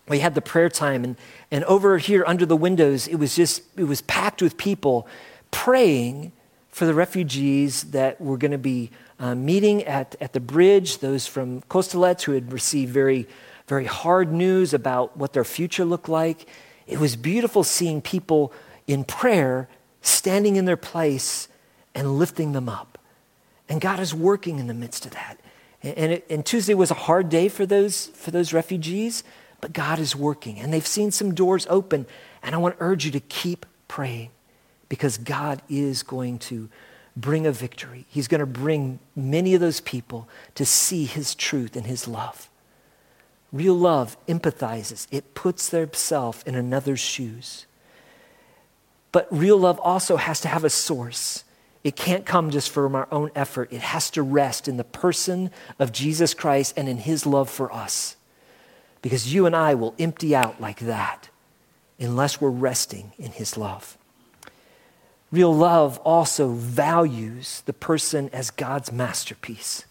We 0.09 0.18
had 0.18 0.35
the 0.35 0.42
prayer 0.42 0.68
time, 0.68 1.04
and, 1.04 1.16
and 1.50 1.64
over 1.64 1.99
here 1.99 2.25
under 2.26 2.44
the 2.44 2.56
windows, 2.56 3.06
it 3.06 3.16
was 3.16 3.37
just, 3.37 3.62
it 3.76 3.85
was 3.85 4.02
packed 4.02 4.42
with 4.42 4.56
people 4.56 5.06
praying 5.50 6.32
for 6.68 6.87
the 6.87 6.94
refugees 6.94 7.85
that 7.92 8.21
were 8.21 8.37
going 8.37 8.50
to 8.50 8.59
be 8.59 8.90
uh, 9.21 9.35
meeting 9.35 9.85
at, 9.85 10.16
at 10.21 10.32
the 10.32 10.40
bridge, 10.40 10.99
those 10.99 11.26
from 11.26 11.61
Kostolets 11.62 12.23
who 12.23 12.32
had 12.32 12.52
received 12.52 12.92
very, 12.92 13.28
very 13.68 13.85
hard 13.85 14.32
news 14.32 14.75
about 14.75 15.16
what 15.16 15.32
their 15.32 15.44
future 15.44 15.85
looked 15.85 16.09
like. 16.09 16.49
It 16.87 16.99
was 16.99 17.14
beautiful 17.14 17.62
seeing 17.62 18.02
people 18.02 18.52
in 18.87 19.04
prayer 19.04 19.68
standing 20.00 20.56
in 20.56 20.64
their 20.64 20.76
place 20.76 21.47
and 21.94 22.18
lifting 22.18 22.52
them 22.52 22.68
up. 22.68 22.99
And 23.68 23.80
God 23.80 24.00
is 24.00 24.12
working 24.12 24.59
in 24.59 24.66
the 24.66 24.75
midst 24.75 25.06
of 25.06 25.12
that. 25.12 25.38
And, 25.83 26.12
it, 26.12 26.27
and 26.31 26.47
Tuesday 26.47 26.75
was 26.75 26.91
a 26.91 26.95
hard 26.95 27.29
day 27.29 27.49
for 27.49 27.67
those, 27.67 28.07
for 28.09 28.31
those 28.31 28.53
refugees, 28.53 29.25
but 29.61 29.73
God 29.73 29.99
is 29.99 30.15
working. 30.15 30.59
And 30.59 30.73
they've 30.73 30.87
seen 30.87 31.11
some 31.11 31.35
doors 31.35 31.67
open. 31.69 32.07
And 32.43 32.55
I 32.55 32.59
want 32.59 32.79
to 32.79 32.85
urge 32.85 33.05
you 33.05 33.11
to 33.12 33.21
keep 33.21 33.67
praying 33.89 34.31
because 34.89 35.19
God 35.19 35.62
is 35.69 36.03
going 36.03 36.39
to 36.39 36.69
bring 37.17 37.47
a 37.47 37.53
victory. 37.53 38.07
He's 38.09 38.29
going 38.29 38.41
to 38.41 38.47
bring 38.47 38.99
many 39.17 39.55
of 39.55 39.61
those 39.61 39.81
people 39.81 40.29
to 40.55 40.65
see 40.65 41.05
his 41.05 41.35
truth 41.35 41.77
and 41.77 41.87
his 41.87 42.07
love. 42.09 42.49
Real 43.53 43.75
love 43.75 44.17
empathizes, 44.27 45.07
it 45.11 45.35
puts 45.35 45.69
theirself 45.69 46.47
in 46.47 46.55
another's 46.55 47.01
shoes. 47.01 47.67
But 49.12 49.29
real 49.31 49.59
love 49.59 49.79
also 49.81 50.17
has 50.17 50.41
to 50.41 50.49
have 50.49 50.65
a 50.65 50.71
source. 50.71 51.45
It 51.85 51.97
can't 51.97 52.25
come 52.25 52.51
just 52.51 52.71
from 52.71 52.95
our 52.95 53.09
own 53.11 53.31
effort. 53.35 53.73
It 53.73 53.81
has 53.81 54.11
to 54.12 54.23
rest 54.23 54.69
in 54.69 54.77
the 54.77 54.85
person 54.85 55.51
of 55.79 55.93
Jesus 55.93 56.33
Christ 56.35 56.75
and 56.77 56.89
in 56.89 56.99
his 56.99 57.27
love 57.27 57.51
for 57.51 57.73
us. 57.73 58.17
Because 59.01 59.35
you 59.35 59.47
and 59.47 59.57
I 59.57 59.75
will 59.75 59.95
empty 59.99 60.35
out 60.35 60.61
like 60.61 60.81
that 60.81 61.29
unless 61.99 62.41
we're 62.41 62.51
resting 62.51 63.12
in 63.19 63.33
his 63.33 63.57
love. 63.57 63.99
Real 65.33 65.55
love 65.55 65.99
also 65.99 66.53
values 66.53 67.62
the 67.67 67.73
person 67.73 68.29
as 68.33 68.51
God's 68.51 68.93
masterpiece. 68.93 69.85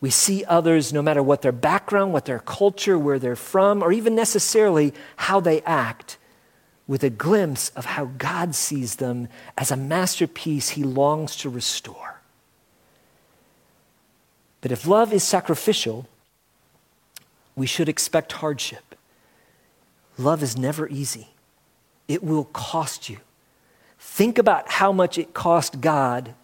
We 0.00 0.10
see 0.10 0.44
others, 0.44 0.92
no 0.92 1.02
matter 1.02 1.22
what 1.22 1.42
their 1.42 1.50
background, 1.50 2.12
what 2.12 2.24
their 2.24 2.38
culture, 2.38 2.96
where 2.96 3.18
they're 3.18 3.34
from, 3.34 3.82
or 3.82 3.90
even 3.90 4.14
necessarily 4.14 4.94
how 5.16 5.40
they 5.40 5.60
act, 5.62 6.18
with 6.88 7.04
a 7.04 7.10
glimpse 7.10 7.68
of 7.76 7.84
how 7.84 8.06
God 8.06 8.54
sees 8.54 8.96
them 8.96 9.28
as 9.56 9.70
a 9.70 9.76
masterpiece 9.76 10.70
he 10.70 10.82
longs 10.82 11.36
to 11.36 11.50
restore. 11.50 12.20
But 14.62 14.72
if 14.72 14.86
love 14.86 15.12
is 15.12 15.22
sacrificial, 15.22 16.08
we 17.54 17.66
should 17.66 17.88
expect 17.88 18.32
hardship. 18.32 18.94
Love 20.16 20.42
is 20.42 20.56
never 20.56 20.88
easy, 20.88 21.28
it 22.08 22.24
will 22.24 22.44
cost 22.46 23.08
you. 23.08 23.18
Think 24.00 24.38
about 24.38 24.70
how 24.70 24.90
much 24.90 25.18
it 25.18 25.34
cost 25.34 25.80
God 25.80 26.34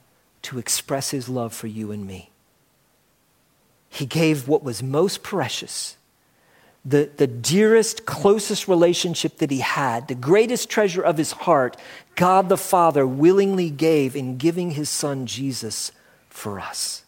to 0.42 0.58
express 0.58 1.10
his 1.10 1.28
love 1.28 1.54
for 1.54 1.66
you 1.66 1.90
and 1.90 2.06
me. 2.06 2.30
He 3.88 4.06
gave 4.06 4.46
what 4.46 4.62
was 4.62 4.82
most 4.82 5.22
precious, 5.22 5.96
the, 6.84 7.10
the 7.16 7.26
dearest, 7.26 8.04
closest 8.04 8.68
relationship 8.68 9.38
that 9.38 9.50
he 9.50 9.60
had, 9.60 10.08
the 10.08 10.14
greatest 10.14 10.68
treasure 10.68 11.02
of 11.02 11.16
his 11.16 11.32
heart, 11.32 11.76
God 12.14 12.48
the 12.48 12.58
Father 12.58 13.06
willingly 13.06 13.70
gave 13.70 14.14
in 14.14 14.36
giving 14.36 14.72
his 14.72 14.90
son 14.90 15.26
Jesus 15.26 15.92
for 16.28 16.60
us. 16.60 17.04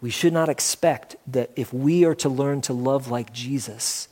We 0.00 0.10
should 0.10 0.32
not 0.32 0.48
expect 0.48 1.16
that 1.26 1.50
if 1.56 1.72
we 1.72 2.04
are 2.04 2.14
to 2.16 2.28
learn 2.28 2.60
to 2.62 2.72
love 2.72 3.08
like 3.10 3.32
Jesus, 3.32 4.08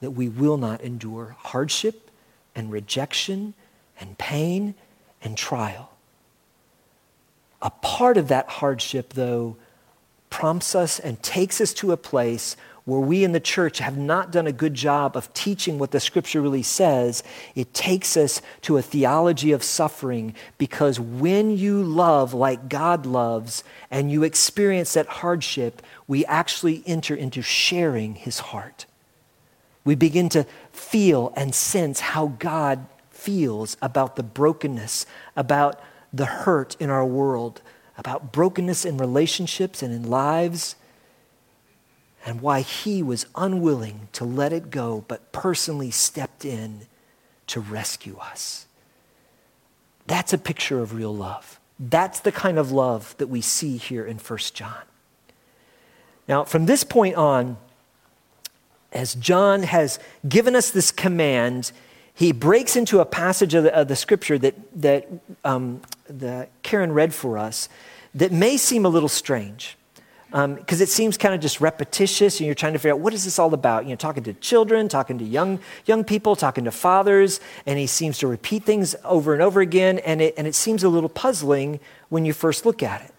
that 0.00 0.10
we 0.10 0.28
will 0.28 0.58
not 0.58 0.82
endure 0.82 1.36
hardship 1.38 2.10
and 2.54 2.70
rejection 2.70 3.54
and 3.98 4.18
pain 4.18 4.74
and 5.22 5.38
trial. 5.38 5.92
A 7.62 7.70
part 7.70 8.18
of 8.18 8.28
that 8.28 8.48
hardship, 8.48 9.14
though, 9.14 9.56
prompts 10.28 10.74
us 10.74 10.98
and 10.98 11.22
takes 11.22 11.60
us 11.60 11.72
to 11.74 11.92
a 11.92 11.96
place 11.96 12.56
where 12.86 13.00
we 13.00 13.24
in 13.24 13.32
the 13.32 13.40
church 13.40 13.78
have 13.80 13.98
not 13.98 14.30
done 14.30 14.46
a 14.46 14.52
good 14.52 14.72
job 14.72 15.16
of 15.16 15.32
teaching 15.34 15.76
what 15.76 15.90
the 15.90 15.98
scripture 15.98 16.40
really 16.40 16.62
says, 16.62 17.24
it 17.56 17.74
takes 17.74 18.16
us 18.16 18.40
to 18.62 18.76
a 18.76 18.82
theology 18.82 19.50
of 19.50 19.62
suffering 19.62 20.32
because 20.56 21.00
when 21.00 21.58
you 21.58 21.82
love 21.82 22.32
like 22.32 22.68
God 22.68 23.04
loves 23.04 23.64
and 23.90 24.10
you 24.10 24.22
experience 24.22 24.94
that 24.94 25.08
hardship, 25.08 25.82
we 26.06 26.24
actually 26.26 26.84
enter 26.86 27.14
into 27.14 27.42
sharing 27.42 28.14
his 28.14 28.38
heart. 28.38 28.86
We 29.84 29.96
begin 29.96 30.28
to 30.30 30.46
feel 30.70 31.32
and 31.36 31.52
sense 31.52 31.98
how 31.98 32.28
God 32.38 32.86
feels 33.10 33.76
about 33.82 34.14
the 34.14 34.22
brokenness, 34.22 35.06
about 35.34 35.80
the 36.12 36.26
hurt 36.26 36.76
in 36.78 36.90
our 36.90 37.04
world, 37.04 37.62
about 37.98 38.32
brokenness 38.32 38.84
in 38.84 38.96
relationships 38.96 39.82
and 39.82 39.92
in 39.92 40.08
lives 40.08 40.76
and 42.26 42.40
why 42.40 42.60
he 42.60 43.04
was 43.04 43.24
unwilling 43.36 44.08
to 44.12 44.24
let 44.24 44.52
it 44.52 44.68
go, 44.68 45.04
but 45.06 45.30
personally 45.30 45.92
stepped 45.92 46.44
in 46.44 46.80
to 47.46 47.60
rescue 47.60 48.18
us. 48.18 48.66
That's 50.08 50.32
a 50.32 50.38
picture 50.38 50.80
of 50.80 50.92
real 50.92 51.14
love. 51.14 51.60
That's 51.78 52.18
the 52.18 52.32
kind 52.32 52.58
of 52.58 52.72
love 52.72 53.14
that 53.18 53.28
we 53.28 53.40
see 53.40 53.76
here 53.76 54.04
in 54.04 54.18
1 54.18 54.38
John. 54.54 54.82
Now, 56.26 56.42
from 56.42 56.66
this 56.66 56.82
point 56.82 57.14
on, 57.14 57.58
as 58.92 59.14
John 59.14 59.62
has 59.62 60.00
given 60.28 60.56
us 60.56 60.70
this 60.70 60.90
command, 60.90 61.70
he 62.12 62.32
breaks 62.32 62.74
into 62.74 62.98
a 62.98 63.04
passage 63.04 63.54
of 63.54 63.64
the, 63.64 63.74
of 63.74 63.86
the 63.86 63.94
scripture 63.94 64.36
that, 64.38 64.54
that, 64.74 65.06
um, 65.44 65.80
that 66.08 66.50
Karen 66.64 66.92
read 66.92 67.14
for 67.14 67.38
us 67.38 67.68
that 68.14 68.32
may 68.32 68.56
seem 68.56 68.84
a 68.84 68.88
little 68.88 69.08
strange 69.08 69.76
because 70.36 70.80
um, 70.80 70.82
it 70.82 70.88
seems 70.90 71.16
kind 71.16 71.34
of 71.34 71.40
just 71.40 71.62
repetitious 71.62 72.40
and 72.40 72.46
you're 72.46 72.54
trying 72.54 72.74
to 72.74 72.78
figure 72.78 72.92
out 72.92 73.00
what 73.00 73.14
is 73.14 73.24
this 73.24 73.38
all 73.38 73.54
about? 73.54 73.84
You 73.84 73.90
know 73.90 73.96
talking 73.96 74.22
to 74.24 74.34
children 74.34 74.86
talking 74.88 75.16
to 75.18 75.24
young 75.24 75.60
young 75.86 76.04
people 76.04 76.36
talking 76.36 76.64
to 76.64 76.70
fathers 76.70 77.40
and 77.64 77.78
he 77.78 77.86
seems 77.86 78.18
to 78.18 78.26
repeat 78.26 78.64
things 78.64 78.94
over 79.02 79.32
and 79.32 79.42
over 79.42 79.62
again 79.62 79.98
and 80.00 80.20
it, 80.20 80.34
and 80.36 80.46
it 80.46 80.54
seems 80.54 80.84
a 80.84 80.90
little 80.90 81.08
puzzling 81.08 81.80
when 82.10 82.26
you 82.26 82.34
first 82.34 82.66
look 82.66 82.82
at 82.82 83.00
it 83.00 83.15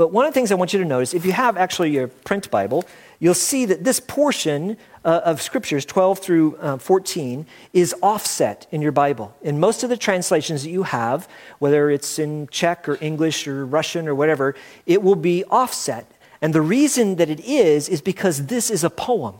but 0.00 0.12
one 0.12 0.24
of 0.24 0.32
the 0.32 0.34
things 0.34 0.50
i 0.50 0.54
want 0.54 0.72
you 0.72 0.78
to 0.78 0.84
notice 0.86 1.12
if 1.12 1.26
you 1.26 1.32
have 1.32 1.58
actually 1.58 1.90
your 1.90 2.08
print 2.08 2.50
bible 2.50 2.86
you'll 3.18 3.34
see 3.34 3.66
that 3.66 3.84
this 3.84 4.00
portion 4.00 4.78
uh, 5.04 5.20
of 5.24 5.42
scriptures 5.42 5.84
12 5.84 6.18
through 6.18 6.56
uh, 6.56 6.78
14 6.78 7.46
is 7.74 7.94
offset 8.02 8.66
in 8.70 8.80
your 8.80 8.92
bible. 8.92 9.36
In 9.42 9.60
most 9.60 9.82
of 9.82 9.90
the 9.90 9.96
translations 9.96 10.64
that 10.64 10.70
you 10.70 10.84
have 10.84 11.28
whether 11.58 11.90
it's 11.90 12.18
in 12.18 12.48
czech 12.48 12.88
or 12.88 12.96
english 13.02 13.46
or 13.46 13.66
russian 13.66 14.08
or 14.08 14.14
whatever 14.14 14.54
it 14.86 15.02
will 15.02 15.16
be 15.16 15.44
offset. 15.44 16.10
And 16.40 16.54
the 16.54 16.62
reason 16.62 17.16
that 17.16 17.28
it 17.28 17.40
is 17.40 17.88
is 17.90 18.00
because 18.00 18.46
this 18.46 18.70
is 18.70 18.82
a 18.82 18.90
poem 18.90 19.34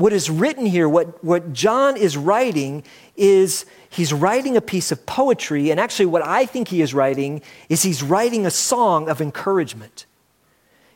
what 0.00 0.12
is 0.12 0.30
written 0.30 0.66
here 0.66 0.88
what, 0.88 1.22
what 1.22 1.52
john 1.52 1.96
is 1.96 2.16
writing 2.16 2.82
is 3.16 3.66
he's 3.90 4.12
writing 4.12 4.56
a 4.56 4.60
piece 4.60 4.90
of 4.90 5.04
poetry 5.06 5.70
and 5.70 5.78
actually 5.78 6.06
what 6.06 6.24
i 6.24 6.46
think 6.46 6.68
he 6.68 6.80
is 6.80 6.94
writing 6.94 7.42
is 7.68 7.82
he's 7.82 8.02
writing 8.02 8.46
a 8.46 8.50
song 8.50 9.08
of 9.08 9.20
encouragement. 9.20 10.06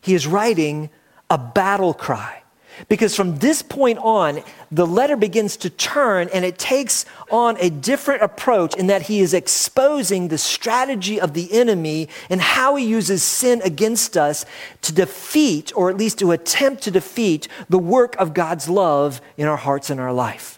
He 0.00 0.14
is 0.14 0.26
writing 0.26 0.90
a 1.30 1.38
battle 1.38 1.94
cry 1.94 2.44
because 2.88 3.14
from 3.14 3.38
this 3.38 3.62
point 3.62 3.99
on, 3.99 4.43
the 4.71 4.87
letter 4.87 5.16
begins 5.16 5.57
to 5.59 5.71
turn 5.71 6.28
and 6.33 6.45
it 6.45 6.59
takes 6.59 7.04
on 7.31 7.57
a 7.61 7.71
different 7.71 8.23
approach 8.23 8.75
in 8.76 8.87
that 8.88 9.02
he 9.02 9.21
is 9.21 9.35
exposing 9.35 10.28
the 10.28 10.38
strategy 10.38 11.21
of 11.21 11.35
the 11.35 11.52
enemy 11.52 12.09
and 12.28 12.40
how 12.40 12.76
he 12.76 12.85
uses 12.85 13.23
sin 13.23 13.61
against 13.62 14.16
us 14.16 14.45
to 14.83 14.93
defeat, 14.93 15.73
or 15.76 15.90
at 15.90 15.97
least 15.97 16.19
to 16.19 16.33
attempt 16.33 16.83
to 16.83 16.90
defeat, 16.90 17.49
the 17.69 17.78
work 17.78 18.16
of 18.16 18.35
God's 18.35 18.69
love 18.69 19.21
in 19.37 19.47
our 19.47 19.57
hearts 19.57 19.90
and 19.90 20.00
our 20.00 20.12
life. 20.12 20.53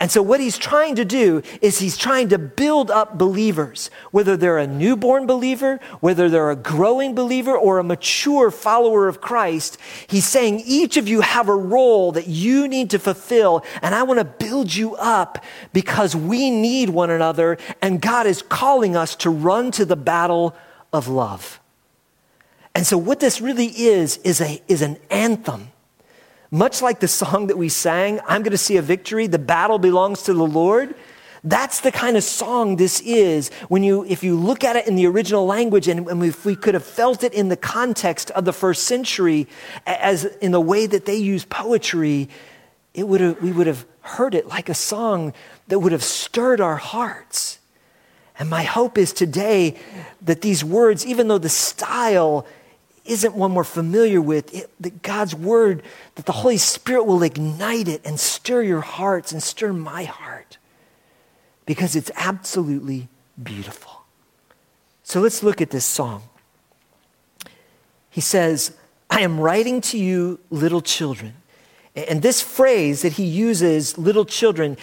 And 0.00 0.12
so, 0.12 0.22
what 0.22 0.38
he's 0.38 0.56
trying 0.56 0.94
to 0.94 1.04
do 1.04 1.42
is 1.60 1.80
he's 1.80 1.96
trying 1.96 2.28
to 2.28 2.38
build 2.38 2.88
up 2.88 3.18
believers, 3.18 3.90
whether 4.12 4.36
they're 4.36 4.58
a 4.58 4.66
newborn 4.66 5.26
believer, 5.26 5.80
whether 5.98 6.28
they're 6.28 6.52
a 6.52 6.56
growing 6.56 7.16
believer, 7.16 7.56
or 7.56 7.78
a 7.78 7.84
mature 7.84 8.52
follower 8.52 9.08
of 9.08 9.20
Christ. 9.20 9.76
He's 10.06 10.24
saying 10.24 10.62
each 10.64 10.96
of 10.96 11.08
you 11.08 11.22
have 11.22 11.48
a 11.48 11.56
role 11.56 12.12
that 12.12 12.28
you 12.28 12.68
need 12.68 12.90
to 12.90 13.00
fulfill, 13.00 13.64
and 13.82 13.92
I 13.92 14.04
want 14.04 14.20
to 14.20 14.24
build 14.24 14.72
you 14.72 14.94
up 14.96 15.44
because 15.72 16.14
we 16.14 16.48
need 16.48 16.90
one 16.90 17.10
another, 17.10 17.58
and 17.82 18.00
God 18.00 18.28
is 18.28 18.40
calling 18.40 18.94
us 18.94 19.16
to 19.16 19.30
run 19.30 19.72
to 19.72 19.84
the 19.84 19.96
battle 19.96 20.54
of 20.92 21.08
love. 21.08 21.58
And 22.72 22.86
so, 22.86 22.96
what 22.96 23.18
this 23.18 23.40
really 23.40 23.66
is, 23.66 24.18
is, 24.18 24.40
a, 24.40 24.62
is 24.68 24.80
an 24.80 24.98
anthem 25.10 25.72
much 26.50 26.80
like 26.80 27.00
the 27.00 27.08
song 27.08 27.48
that 27.48 27.58
we 27.58 27.68
sang, 27.68 28.20
I'm 28.26 28.42
going 28.42 28.52
to 28.52 28.58
see 28.58 28.76
a 28.76 28.82
victory, 28.82 29.26
the 29.26 29.38
battle 29.38 29.78
belongs 29.78 30.22
to 30.24 30.34
the 30.34 30.46
Lord. 30.46 30.94
That's 31.44 31.80
the 31.80 31.92
kind 31.92 32.16
of 32.16 32.24
song 32.24 32.76
this 32.76 33.00
is 33.00 33.50
when 33.68 33.82
you, 33.82 34.04
if 34.06 34.24
you 34.24 34.34
look 34.34 34.64
at 34.64 34.76
it 34.76 34.88
in 34.88 34.96
the 34.96 35.06
original 35.06 35.46
language 35.46 35.86
and, 35.86 36.08
and 36.08 36.24
if 36.24 36.44
we 36.44 36.56
could 36.56 36.74
have 36.74 36.84
felt 36.84 37.22
it 37.22 37.32
in 37.32 37.48
the 37.48 37.56
context 37.56 38.30
of 38.32 38.44
the 38.44 38.52
first 38.52 38.84
century 38.84 39.46
as 39.86 40.24
in 40.24 40.52
the 40.52 40.60
way 40.60 40.86
that 40.86 41.04
they 41.04 41.16
use 41.16 41.44
poetry, 41.44 42.28
it 42.94 43.06
would 43.06 43.20
have, 43.20 43.40
we 43.40 43.52
would 43.52 43.66
have 43.66 43.86
heard 44.00 44.34
it 44.34 44.48
like 44.48 44.68
a 44.68 44.74
song 44.74 45.32
that 45.68 45.78
would 45.78 45.92
have 45.92 46.02
stirred 46.02 46.60
our 46.60 46.76
hearts. 46.76 47.58
And 48.38 48.48
my 48.50 48.62
hope 48.62 48.98
is 48.98 49.12
today 49.12 49.76
that 50.22 50.42
these 50.42 50.64
words, 50.64 51.06
even 51.06 51.28
though 51.28 51.38
the 51.38 51.48
style 51.48 52.46
isn't 53.08 53.34
one 53.34 53.54
we're 53.54 53.64
familiar 53.64 54.20
with, 54.20 54.54
it, 54.54 54.70
that 54.80 55.02
God's 55.02 55.34
word, 55.34 55.82
that 56.14 56.26
the 56.26 56.32
Holy 56.32 56.58
Spirit 56.58 57.04
will 57.04 57.22
ignite 57.22 57.88
it 57.88 58.02
and 58.04 58.20
stir 58.20 58.62
your 58.62 58.80
hearts 58.80 59.32
and 59.32 59.42
stir 59.42 59.72
my 59.72 60.04
heart 60.04 60.58
because 61.66 61.96
it's 61.96 62.10
absolutely 62.16 63.08
beautiful. 63.42 64.02
So 65.02 65.20
let's 65.20 65.42
look 65.42 65.60
at 65.60 65.70
this 65.70 65.84
song. 65.84 66.22
He 68.10 68.20
says, 68.20 68.76
I 69.10 69.20
am 69.20 69.40
writing 69.40 69.80
to 69.82 69.98
you, 69.98 70.40
little 70.50 70.80
children. 70.80 71.34
And 71.94 72.22
this 72.22 72.40
phrase 72.40 73.02
that 73.02 73.14
he 73.14 73.24
uses, 73.24 73.96
little 73.96 74.24
children, 74.24 74.76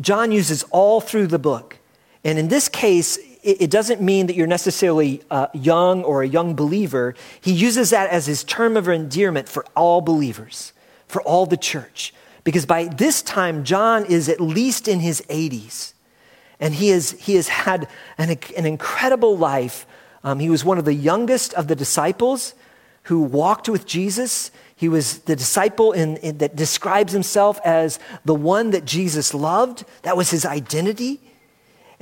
John 0.00 0.32
uses 0.32 0.64
all 0.70 1.00
through 1.00 1.28
the 1.28 1.38
book. 1.38 1.78
And 2.24 2.38
in 2.38 2.48
this 2.48 2.68
case, 2.68 3.18
it 3.44 3.70
doesn't 3.70 4.00
mean 4.00 4.26
that 4.26 4.36
you're 4.36 4.46
necessarily 4.46 5.22
uh, 5.30 5.48
young 5.52 6.02
or 6.02 6.22
a 6.22 6.28
young 6.28 6.54
believer. 6.54 7.14
He 7.40 7.52
uses 7.52 7.90
that 7.90 8.10
as 8.10 8.26
his 8.26 8.42
term 8.42 8.76
of 8.76 8.88
endearment 8.88 9.48
for 9.48 9.64
all 9.76 10.00
believers, 10.00 10.72
for 11.06 11.20
all 11.22 11.44
the 11.44 11.56
church. 11.56 12.14
Because 12.42 12.66
by 12.66 12.86
this 12.86 13.22
time, 13.22 13.64
John 13.64 14.04
is 14.04 14.28
at 14.28 14.40
least 14.40 14.88
in 14.88 15.00
his 15.00 15.22
80s. 15.28 15.92
And 16.60 16.74
he, 16.74 16.90
is, 16.90 17.12
he 17.12 17.34
has 17.34 17.48
had 17.48 17.88
an, 18.16 18.38
an 18.56 18.66
incredible 18.66 19.36
life. 19.36 19.86
Um, 20.22 20.38
he 20.38 20.48
was 20.48 20.64
one 20.64 20.78
of 20.78 20.84
the 20.84 20.94
youngest 20.94 21.52
of 21.54 21.68
the 21.68 21.74
disciples 21.74 22.54
who 23.04 23.20
walked 23.20 23.68
with 23.68 23.86
Jesus. 23.86 24.50
He 24.76 24.88
was 24.88 25.18
the 25.20 25.36
disciple 25.36 25.92
in, 25.92 26.16
in, 26.18 26.38
that 26.38 26.56
describes 26.56 27.12
himself 27.12 27.60
as 27.64 27.98
the 28.24 28.34
one 28.34 28.70
that 28.70 28.84
Jesus 28.84 29.34
loved. 29.34 29.84
That 30.02 30.16
was 30.16 30.30
his 30.30 30.46
identity. 30.46 31.20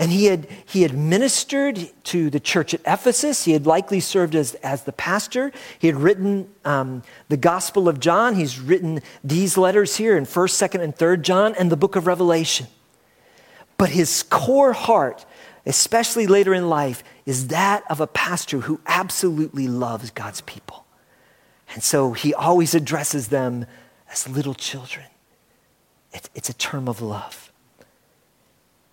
And 0.02 0.11
he 0.11 0.25
had, 0.25 0.49
he 0.64 0.82
had 0.82 0.99
ministered 0.99 1.88
to 2.06 2.28
the 2.28 2.40
church 2.40 2.75
at 2.75 2.80
Ephesus. 2.85 3.44
He 3.44 3.52
had 3.52 3.68
likely 3.68 4.00
served 4.00 4.35
as, 4.35 4.54
as 4.54 4.82
the 4.82 4.90
pastor. 4.90 5.52
He 5.78 5.87
had 5.87 5.94
written 5.94 6.52
um, 6.64 7.04
the 7.28 7.37
Gospel 7.37 7.88
of 7.88 8.00
John. 8.00 8.35
He's 8.35 8.59
written 8.59 9.00
these 9.23 9.56
letters 9.56 9.94
here 9.94 10.16
in 10.16 10.25
1st, 10.25 10.71
2nd, 10.71 10.82
and 10.82 10.97
3rd 10.97 11.23
John 11.23 11.54
and 11.54 11.71
the 11.71 11.76
book 11.76 11.94
of 11.94 12.09
Revelation. 12.09 12.66
But 13.78 13.90
his 13.90 14.25
core 14.25 14.73
heart, 14.73 15.25
especially 15.66 16.26
later 16.26 16.52
in 16.52 16.68
life, 16.68 17.04
is 17.25 17.47
that 17.47 17.85
of 17.88 18.00
a 18.00 18.09
pastor 18.09 18.59
who 18.59 18.80
absolutely 18.87 19.68
loves 19.68 20.11
God's 20.11 20.40
people. 20.40 20.85
And 21.75 21.85
so 21.85 22.12
he 22.12 22.35
always 22.35 22.75
addresses 22.75 23.28
them 23.28 23.66
as 24.11 24.28
little 24.28 24.54
children. 24.54 25.06
It's, 26.11 26.28
it's 26.35 26.49
a 26.49 26.54
term 26.54 26.88
of 26.88 27.00
love. 27.00 27.51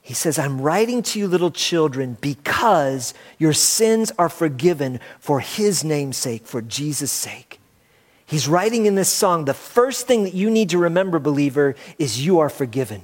He 0.09 0.15
says, 0.15 0.39
I'm 0.39 0.59
writing 0.59 1.03
to 1.03 1.19
you, 1.19 1.27
little 1.27 1.51
children, 1.51 2.17
because 2.19 3.13
your 3.37 3.53
sins 3.53 4.11
are 4.17 4.27
forgiven 4.27 4.99
for 5.19 5.39
his 5.39 5.83
name's 5.83 6.17
sake, 6.17 6.47
for 6.47 6.63
Jesus' 6.63 7.11
sake. 7.11 7.59
He's 8.25 8.47
writing 8.47 8.87
in 8.87 8.95
this 8.95 9.09
song, 9.09 9.45
the 9.45 9.53
first 9.53 10.07
thing 10.07 10.23
that 10.23 10.33
you 10.33 10.49
need 10.49 10.71
to 10.71 10.79
remember, 10.79 11.19
believer, 11.19 11.75
is 11.99 12.25
you 12.25 12.39
are 12.39 12.49
forgiven. 12.49 13.03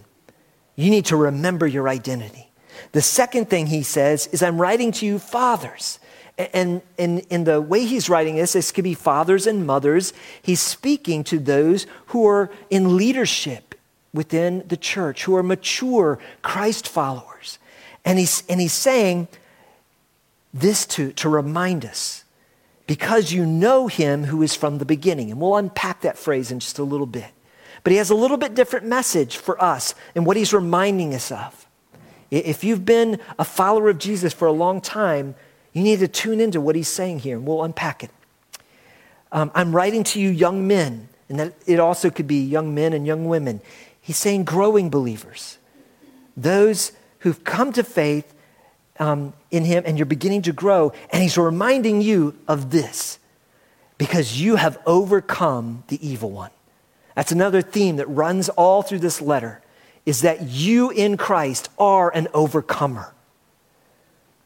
You 0.76 0.90
need 0.90 1.06
to 1.06 1.16
remember 1.16 1.68
your 1.68 1.88
identity. 1.88 2.50
The 2.92 3.04
second 3.04 3.52
thing 3.52 3.68
he 3.68 3.84
says 3.84 4.26
is, 4.32 4.42
I'm 4.42 4.60
writing 4.60 4.92
to 4.94 5.06
you, 5.06 5.20
fathers. 5.20 6.00
And 6.40 6.82
in 6.98 7.44
the 7.44 7.62
way 7.62 7.86
he's 7.86 8.10
writing 8.10 8.36
this, 8.38 8.54
this 8.54 8.72
could 8.72 8.84
be 8.84 8.96
fathers 8.96 9.46
and 9.46 9.68
mothers. 9.68 10.12
He's 10.42 10.60
speaking 10.60 11.24
to 11.26 11.38
those 11.38 11.86
who 12.08 12.26
are 12.28 12.50
in 12.72 12.98
leadership 12.98 13.75
within 14.16 14.64
the 14.68 14.78
church, 14.78 15.26
who 15.26 15.36
are 15.36 15.44
mature 15.44 16.20
Christ 16.42 16.88
followers. 16.88 17.60
And 18.04 18.18
he's, 18.18 18.44
and 18.50 18.60
he's 18.60 18.74
saying 18.74 19.28
this 20.54 20.86
to, 20.88 21.12
to 21.14 21.30
remind 21.30 21.86
us 21.86 22.24
because 22.88 23.32
you 23.32 23.46
know 23.46 23.88
him 23.88 24.26
who 24.26 24.42
is 24.42 24.56
from 24.56 24.78
the 24.78 24.86
beginning. 24.86 25.32
And 25.32 25.40
we'll 25.40 25.58
unpack 25.58 26.02
that 26.02 26.18
phrase 26.18 26.52
in 26.52 26.60
just 26.60 26.80
a 26.80 26.84
little 26.84 27.08
bit. 27.08 27.32
But 27.84 27.92
he 27.92 27.98
has 27.98 28.10
a 28.10 28.16
little 28.16 28.38
bit 28.38 28.56
different 28.56 28.86
message 28.86 29.38
for 29.38 29.62
us 29.62 29.94
and 30.16 30.26
what 30.26 30.38
he's 30.38 30.54
reminding 30.54 31.14
us 31.14 31.32
of. 31.32 31.68
If 32.32 32.64
you've 32.64 32.86
been 32.86 33.20
a 33.38 33.46
follower 33.46 33.90
of 33.90 34.00
Jesus 34.00 34.34
for 34.34 34.48
a 34.48 34.52
long 34.52 34.82
time, 34.82 35.36
you 35.74 35.84
need 35.84 36.00
to 36.00 36.08
tune 36.08 36.40
into 36.40 36.60
what 36.60 36.76
he's 36.76 36.88
saying 36.88 37.20
here, 37.20 37.38
and 37.38 37.46
we'll 37.46 37.64
unpack 37.64 38.04
it. 38.04 38.10
Um, 39.32 39.52
I'm 39.54 39.76
writing 39.76 40.04
to 40.06 40.20
you, 40.20 40.30
young 40.30 40.68
men, 40.68 41.10
and 41.30 41.40
that 41.40 41.54
it 41.68 41.80
also 41.80 42.10
could 42.10 42.28
be 42.28 42.44
young 42.44 42.74
men 42.74 42.94
and 42.94 43.06
young 43.06 43.26
women. 43.26 43.62
He's 44.06 44.18
saying 44.18 44.44
growing 44.44 44.92
believers, 44.92 45.58
those 46.38 46.92
who've 47.20 47.44
come 47.44 47.74
to 47.74 47.84
faith 47.84 48.36
um, 49.00 49.34
in 49.50 49.66
Him 49.66 49.82
and 49.84 49.98
you're 49.98 50.06
beginning 50.06 50.44
to 50.44 50.54
grow. 50.54 50.94
And 51.12 51.24
He's 51.24 51.40
reminding 51.40 52.04
you 52.04 52.38
of 52.48 52.70
this 52.70 53.18
because 53.98 54.40
you 54.40 54.58
have 54.58 54.78
overcome 54.86 55.86
the 55.88 56.08
evil 56.08 56.30
one. 56.30 56.52
That's 57.16 57.32
another 57.32 57.64
theme 57.64 57.96
that 57.96 58.06
runs 58.06 58.48
all 58.50 58.84
through 58.84 59.00
this 59.00 59.24
letter 59.24 59.64
is 60.06 60.22
that 60.22 60.44
you 60.44 60.92
in 60.92 61.18
Christ 61.18 61.70
are 61.80 62.14
an 62.14 62.28
overcomer. 62.32 63.12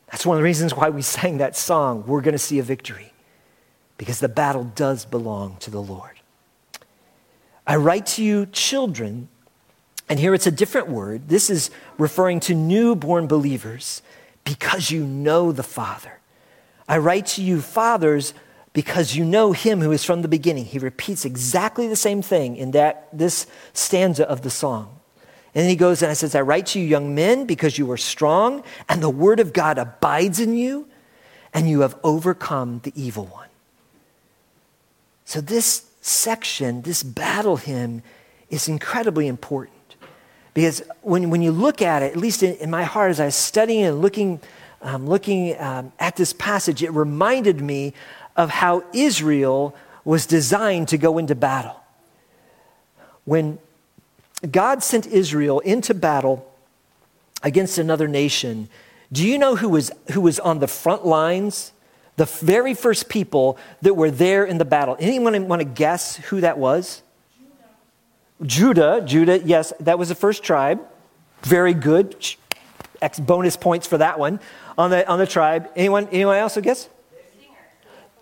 That's 0.10 0.26
one 0.26 0.38
of 0.38 0.40
the 0.40 0.46
reasons 0.46 0.74
why 0.74 0.88
we 0.88 1.02
sang 1.02 1.40
that 1.40 1.58
song, 1.58 2.06
We're 2.08 2.22
going 2.22 2.32
to 2.32 2.40
see 2.40 2.60
a 2.60 2.64
victory, 2.64 3.12
because 3.98 4.22
the 4.22 4.30
battle 4.30 4.64
does 4.64 5.04
belong 5.04 5.58
to 5.58 5.70
the 5.70 5.82
Lord. 5.82 6.22
I 7.68 7.76
write 7.76 8.06
to 8.06 8.24
you, 8.24 8.46
children, 8.46 9.28
and 10.10 10.20
here 10.20 10.34
it's 10.34 10.48
a 10.48 10.52
different 10.52 10.90
word. 10.90 11.30
This 11.30 11.50
is 11.50 11.70
referring 12.00 12.40
to 12.42 12.56
newborn 12.56 13.28
believers 13.28 14.02
because 14.44 14.90
you 14.90 15.06
know 15.06 15.52
the 15.52 15.64
Father. 15.64 16.20
I 16.88 16.98
write 16.98 17.28
to 17.28 17.44
you, 17.44 17.62
fathers, 17.62 18.34
because 18.74 19.16
you 19.16 19.24
know 19.24 19.52
him 19.52 19.82
who 19.82 19.92
is 19.92 20.04
from 20.04 20.24
the 20.24 20.28
beginning. 20.28 20.66
He 20.66 20.80
repeats 20.80 21.26
exactly 21.26 21.88
the 21.88 21.96
same 21.96 22.24
thing 22.24 22.58
in 22.58 22.72
that 22.72 23.08
this 23.14 23.46
stanza 23.74 24.28
of 24.28 24.42
the 24.42 24.50
song. 24.50 25.00
And 25.54 25.64
then 25.64 25.70
he 25.70 25.76
goes 25.76 26.02
and 26.02 26.10
I 26.10 26.14
says, 26.14 26.36
I 26.36 26.42
write 26.42 26.68
to 26.68 26.80
you, 26.80 26.88
young 26.88 27.14
men, 27.14 27.46
because 27.46 27.78
you 27.78 27.92
are 27.92 27.98
strong, 27.98 28.64
and 28.88 29.02
the 29.02 29.10
word 29.10 29.40
of 29.40 29.54
God 29.54 29.78
abides 29.78 30.40
in 30.40 30.56
you, 30.56 30.88
and 31.54 31.70
you 31.70 31.82
have 31.82 31.98
overcome 32.04 32.80
the 32.84 32.94
evil 32.96 33.26
one. 33.26 33.50
So 35.26 35.42
this 35.42 35.86
section, 36.02 36.84
this 36.84 37.04
battle 37.04 37.58
hymn, 37.58 38.02
is 38.50 38.68
incredibly 38.68 39.28
important. 39.28 39.79
Because 40.60 40.84
when, 41.04 41.30
when 41.30 41.42
you 41.42 41.54
look 41.54 41.82
at 41.82 42.04
it, 42.04 42.12
at 42.12 42.18
least 42.18 42.44
in, 42.44 42.54
in 42.56 42.70
my 42.70 42.84
heart, 42.84 43.12
as 43.12 43.22
I 43.22 43.26
was 43.26 43.36
studying 43.36 43.86
and 43.86 44.02
looking, 44.02 44.42
um, 44.82 45.08
looking 45.08 45.58
um, 45.58 45.94
at 46.00 46.18
this 46.18 46.34
passage, 46.34 46.84
it 46.84 46.90
reminded 46.90 47.62
me 47.62 47.94
of 48.36 48.50
how 48.50 48.84
Israel 48.92 49.74
was 50.04 50.26
designed 50.26 50.90
to 50.90 50.98
go 50.98 51.18
into 51.18 51.34
battle. 51.34 51.82
When 53.24 53.58
God 54.52 54.84
sent 54.84 55.08
Israel 55.08 55.60
into 55.60 55.94
battle 55.94 56.46
against 57.42 57.78
another 57.78 58.10
nation, 58.10 58.68
do 59.14 59.26
you 59.26 59.38
know 59.38 59.56
who 59.56 59.70
was, 59.70 59.94
who 60.12 60.20
was 60.20 60.42
on 60.42 60.60
the 60.60 60.68
front 60.68 61.06
lines? 61.06 61.72
The 62.18 62.26
very 62.26 62.74
first 62.74 63.08
people 63.08 63.58
that 63.82 63.94
were 63.94 64.12
there 64.12 64.44
in 64.44 64.58
the 64.58 64.66
battle. 64.66 64.98
Anyone 65.00 65.48
want 65.48 65.62
to 65.62 65.66
guess 65.66 66.18
who 66.18 66.42
that 66.42 66.58
was? 66.58 67.02
Judah, 68.44 69.02
Judah, 69.06 69.40
yes, 69.40 69.74
that 69.80 70.00
was 70.00 70.10
the 70.10 70.16
first 70.16 70.44
tribe. 70.44 70.80
Very 71.44 71.74
good. 71.74 72.16
X 73.02 73.20
bonus 73.20 73.56
points 73.56 73.88
for 73.88 73.98
that 73.98 74.20
one 74.20 74.40
on 74.78 74.92
the, 74.92 75.08
on 75.08 75.20
the 75.20 75.28
tribe. 75.28 75.70
Anyone, 75.76 76.08
anyone 76.12 76.38
else 76.38 76.56
who 76.56 76.62
guess? 76.62 76.90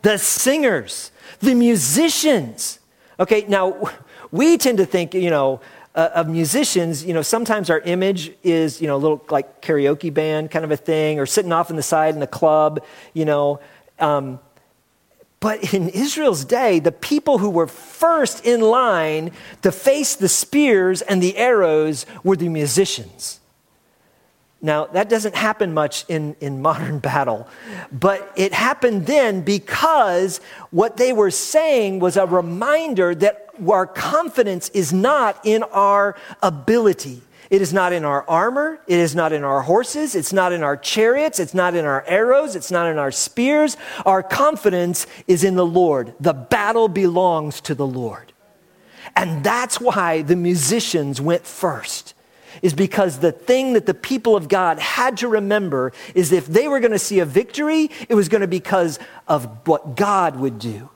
The 0.03 0.17
singers, 0.17 1.11
the 1.39 1.55
musicians. 1.55 2.79
Okay, 3.19 3.45
now 3.47 3.91
we 4.31 4.57
tend 4.57 4.77
to 4.77 4.85
think, 4.85 5.13
you 5.13 5.29
know, 5.29 5.59
uh, 5.95 6.09
of 6.13 6.29
musicians, 6.29 7.03
you 7.03 7.13
know, 7.13 7.23
sometimes 7.23 7.71
our 7.71 7.79
image 7.79 8.31
is, 8.43 8.79
you 8.79 8.85
know, 8.85 8.95
a 8.95 9.01
little 9.01 9.25
like 9.31 9.63
karaoke 9.63 10.13
band 10.13 10.51
kind 10.51 10.63
of 10.63 10.69
a 10.69 10.77
thing, 10.77 11.19
or 11.19 11.25
sitting 11.25 11.51
off 11.51 11.71
in 11.71 11.75
the 11.75 11.81
side 11.81 12.15
in 12.15 12.21
a 12.21 12.27
club, 12.27 12.83
you 13.13 13.25
know. 13.25 13.59
Um, 13.97 14.39
but 15.39 15.73
in 15.73 15.89
Israel's 15.89 16.45
day, 16.45 16.79
the 16.79 16.91
people 16.91 17.37
who 17.37 17.49
were 17.49 17.67
first 17.67 18.45
in 18.45 18.61
line 18.61 19.31
to 19.61 19.71
face 19.71 20.15
the 20.15 20.29
spears 20.29 21.01
and 21.03 21.21
the 21.21 21.37
arrows 21.37 22.05
were 22.23 22.35
the 22.35 22.49
musicians. 22.49 23.39
Now, 24.59 24.85
that 24.87 25.07
doesn't 25.07 25.35
happen 25.35 25.73
much 25.73 26.05
in, 26.07 26.35
in 26.39 26.61
modern 26.61 26.99
battle, 27.09 27.47
but 27.91 28.31
it 28.35 28.53
happened 28.53 29.05
then 29.05 29.41
because 29.41 30.39
what 30.71 30.97
they 30.97 31.13
were 31.13 31.31
saying 31.31 31.99
was 31.99 32.17
a 32.17 32.25
reminder 32.25 33.13
that 33.15 33.49
our 33.69 33.85
confidence 33.85 34.69
is 34.69 34.91
not 34.91 35.39
in 35.43 35.63
our 35.63 36.15
ability. 36.41 37.21
It 37.49 37.61
is 37.61 37.73
not 37.73 37.93
in 37.93 38.03
our 38.03 38.27
armor. 38.29 38.79
It 38.87 38.99
is 38.99 39.15
not 39.15 39.31
in 39.31 39.43
our 39.43 39.61
horses. 39.61 40.15
It's 40.15 40.33
not 40.33 40.51
in 40.51 40.63
our 40.63 40.75
chariots. 40.75 41.39
It's 41.39 41.53
not 41.53 41.75
in 41.75 41.85
our 41.85 42.03
arrows. 42.07 42.55
It's 42.55 42.71
not 42.71 42.87
in 42.87 42.97
our 42.97 43.11
spears. 43.11 43.77
Our 44.05 44.21
confidence 44.21 45.07
is 45.27 45.43
in 45.43 45.55
the 45.55 45.65
Lord. 45.65 46.13
The 46.19 46.33
battle 46.33 46.87
belongs 46.87 47.61
to 47.61 47.75
the 47.75 47.87
Lord. 47.87 48.33
And 49.15 49.43
that's 49.43 49.79
why 49.79 50.21
the 50.21 50.35
musicians 50.35 51.21
went 51.21 51.45
first, 51.45 52.13
is 52.61 52.73
because 52.73 53.19
the 53.19 53.31
thing 53.31 53.73
that 53.73 53.85
the 53.85 53.93
people 53.93 54.35
of 54.35 54.49
God 54.49 54.79
had 54.79 55.17
to 55.17 55.29
remember 55.29 55.93
is 56.13 56.31
if 56.31 56.47
they 56.47 56.67
were 56.67 56.81
going 56.81 56.91
to 56.91 56.99
see 56.99 57.19
a 57.19 57.25
victory, 57.25 57.89
it 58.09 58.15
was 58.15 58.27
going 58.27 58.41
to 58.41 58.47
be 58.47 58.57
because 58.57 58.99
of 59.27 59.67
what 59.67 59.95
God 59.95 60.35
would 60.35 60.59
do. 60.59 60.89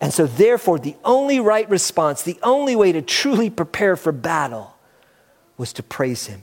And 0.00 0.12
so, 0.12 0.26
therefore, 0.26 0.78
the 0.78 0.96
only 1.04 1.40
right 1.40 1.68
response, 1.70 2.22
the 2.22 2.38
only 2.42 2.76
way 2.76 2.92
to 2.92 3.00
truly 3.00 3.48
prepare 3.48 3.96
for 3.96 4.12
battle, 4.12 4.73
was 5.56 5.72
to 5.74 5.82
praise 5.82 6.26
him. 6.26 6.42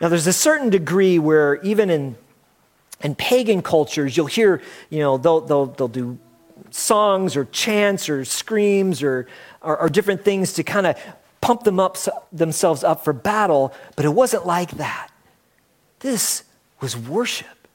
Now, 0.00 0.08
there's 0.08 0.26
a 0.26 0.32
certain 0.32 0.70
degree 0.70 1.18
where 1.18 1.60
even 1.62 1.90
in, 1.90 2.16
in 3.02 3.14
pagan 3.14 3.62
cultures, 3.62 4.16
you'll 4.16 4.26
hear, 4.26 4.62
you 4.88 5.00
know, 5.00 5.18
they'll, 5.18 5.40
they'll, 5.40 5.66
they'll 5.66 5.88
do 5.88 6.18
songs 6.70 7.36
or 7.36 7.44
chants 7.46 8.08
or 8.08 8.24
screams 8.24 9.02
or, 9.02 9.26
or, 9.60 9.78
or 9.78 9.88
different 9.88 10.24
things 10.24 10.54
to 10.54 10.62
kind 10.62 10.86
of 10.86 10.96
pump 11.40 11.64
them 11.64 11.80
up, 11.80 11.96
themselves 12.32 12.84
up 12.84 13.04
for 13.04 13.12
battle, 13.12 13.74
but 13.96 14.04
it 14.04 14.10
wasn't 14.10 14.46
like 14.46 14.72
that. 14.72 15.10
This 16.00 16.44
was 16.80 16.96
worship 16.96 17.68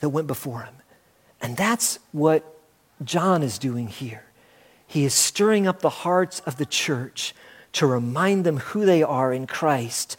that 0.00 0.10
went 0.10 0.26
before 0.26 0.62
him. 0.62 0.74
And 1.40 1.56
that's 1.56 1.98
what 2.12 2.58
John 3.02 3.42
is 3.42 3.58
doing 3.58 3.88
here. 3.88 4.24
He 4.86 5.04
is 5.04 5.14
stirring 5.14 5.66
up 5.66 5.80
the 5.80 5.90
hearts 5.90 6.40
of 6.40 6.56
the 6.56 6.66
church 6.66 7.34
to 7.74 7.86
remind 7.86 8.44
them 8.44 8.58
who 8.58 8.86
they 8.86 9.02
are 9.02 9.32
in 9.32 9.46
Christ, 9.46 10.16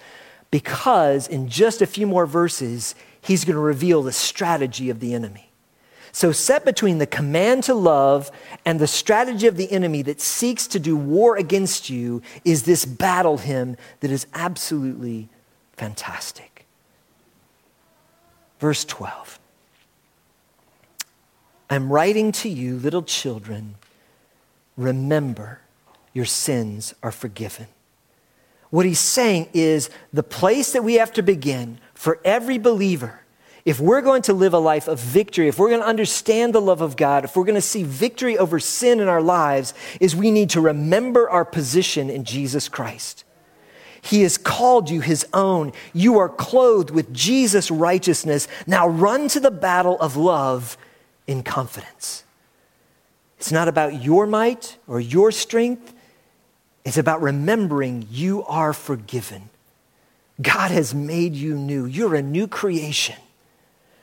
because 0.52 1.28
in 1.28 1.50
just 1.50 1.82
a 1.82 1.88
few 1.88 2.06
more 2.06 2.26
verses, 2.26 2.96
he's 3.20 3.44
going 3.44 3.56
to 3.56 3.62
reveal 3.62 4.04
the 4.04 4.12
strategy 4.12 4.90
of 4.90 5.00
the 5.00 5.14
enemy. 5.14 5.50
So, 6.12 6.32
set 6.32 6.64
between 6.64 7.00
the 7.00 7.08
command 7.08 7.66
to 7.66 7.74
love 7.74 8.32
and 8.64 8.80
the 8.80 8.88
strategy 8.88 9.48
of 9.48 9.58
the 9.58 9.70
enemy 9.70 10.02
that 10.04 10.22
seeks 10.22 10.66
to 10.68 10.80
do 10.80 10.96
war 10.96 11.36
against 11.36 11.90
you 11.90 12.22
is 12.46 12.64
this 12.64 12.86
battle 12.86 13.38
hymn 13.38 13.76
that 14.00 14.12
is 14.12 14.26
absolutely 14.34 15.28
fantastic. 15.74 16.66
Verse 18.60 18.86
12 18.86 19.40
I'm 21.70 21.92
writing 21.92 22.32
to 22.34 22.50
you, 22.50 22.78
little 22.78 23.04
children, 23.04 23.76
remember 24.78 25.60
your 26.16 26.26
sins 26.26 26.96
are 27.04 27.12
forgiven. 27.12 27.68
What 28.72 28.86
he's 28.86 29.00
saying 29.00 29.50
is 29.54 29.92
the 30.12 30.24
place 30.24 30.72
that 30.72 30.84
we 30.84 30.96
have 30.96 31.14
to 31.14 31.22
begin 31.22 31.78
for 31.94 32.20
every 32.26 32.58
believer, 32.58 33.20
if 33.66 33.80
we're 33.80 34.02
going 34.02 34.22
to 34.24 34.34
live 34.34 34.54
a 34.54 34.60
life 34.60 34.88
of 34.88 35.00
victory, 35.00 35.48
if 35.48 35.60
we're 35.60 35.70
going 35.70 35.82
to 35.82 35.88
understand 35.88 36.54
the 36.54 36.62
love 36.62 36.82
of 36.82 36.96
God, 36.96 37.26
if 37.26 37.36
we're 37.36 37.44
going 37.44 37.56
to 37.56 37.62
see 37.62 37.84
victory 37.84 38.38
over 38.38 38.60
sin 38.60 39.00
in 39.00 39.08
our 39.08 39.22
lives, 39.22 39.74
is 40.00 40.16
we 40.16 40.32
need 40.32 40.52
to 40.52 40.62
remember 40.62 41.30
our 41.30 41.44
position 41.44 42.10
in 42.10 42.24
Jesus 42.24 42.70
Christ. 42.70 43.24
He 44.02 44.22
has 44.22 44.38
called 44.38 44.90
you 44.90 45.02
his 45.02 45.26
own. 45.34 45.74
You 45.92 46.20
are 46.20 46.30
clothed 46.30 46.92
with 46.92 47.12
Jesus' 47.12 47.72
righteousness. 47.72 48.48
Now 48.68 48.88
run 48.88 49.28
to 49.30 49.40
the 49.40 49.52
battle 49.52 50.00
of 50.00 50.16
love 50.16 50.78
in 51.28 51.44
confidence. 51.44 52.24
It's 53.40 53.52
not 53.52 53.68
about 53.68 54.04
your 54.04 54.28
might 54.28 54.78
or 54.88 55.00
your 55.00 55.32
strength. 55.32 55.92
It's 56.86 56.98
about 56.98 57.22
remembering 57.22 58.08
you 58.12 58.46
are 58.46 58.72
forgiven. 58.72 59.50
God 60.42 60.72
has 60.72 60.94
made 60.94 61.34
you 61.34 61.56
new. 61.56 61.86
You're 61.86 62.16
a 62.16 62.22
new 62.22 62.48
creation. 62.48 63.16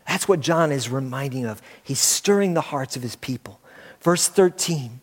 That's 0.07 0.27
what 0.27 0.41
John 0.41 0.73
is 0.73 0.89
reminding 0.89 1.47
of. 1.47 1.63
He's 1.83 2.01
stirring 2.01 2.55
the 2.55 2.61
hearts 2.61 2.97
of 2.97 3.03
his 3.03 3.17
people. 3.17 3.61
Verse 4.01 4.29
13 4.29 5.01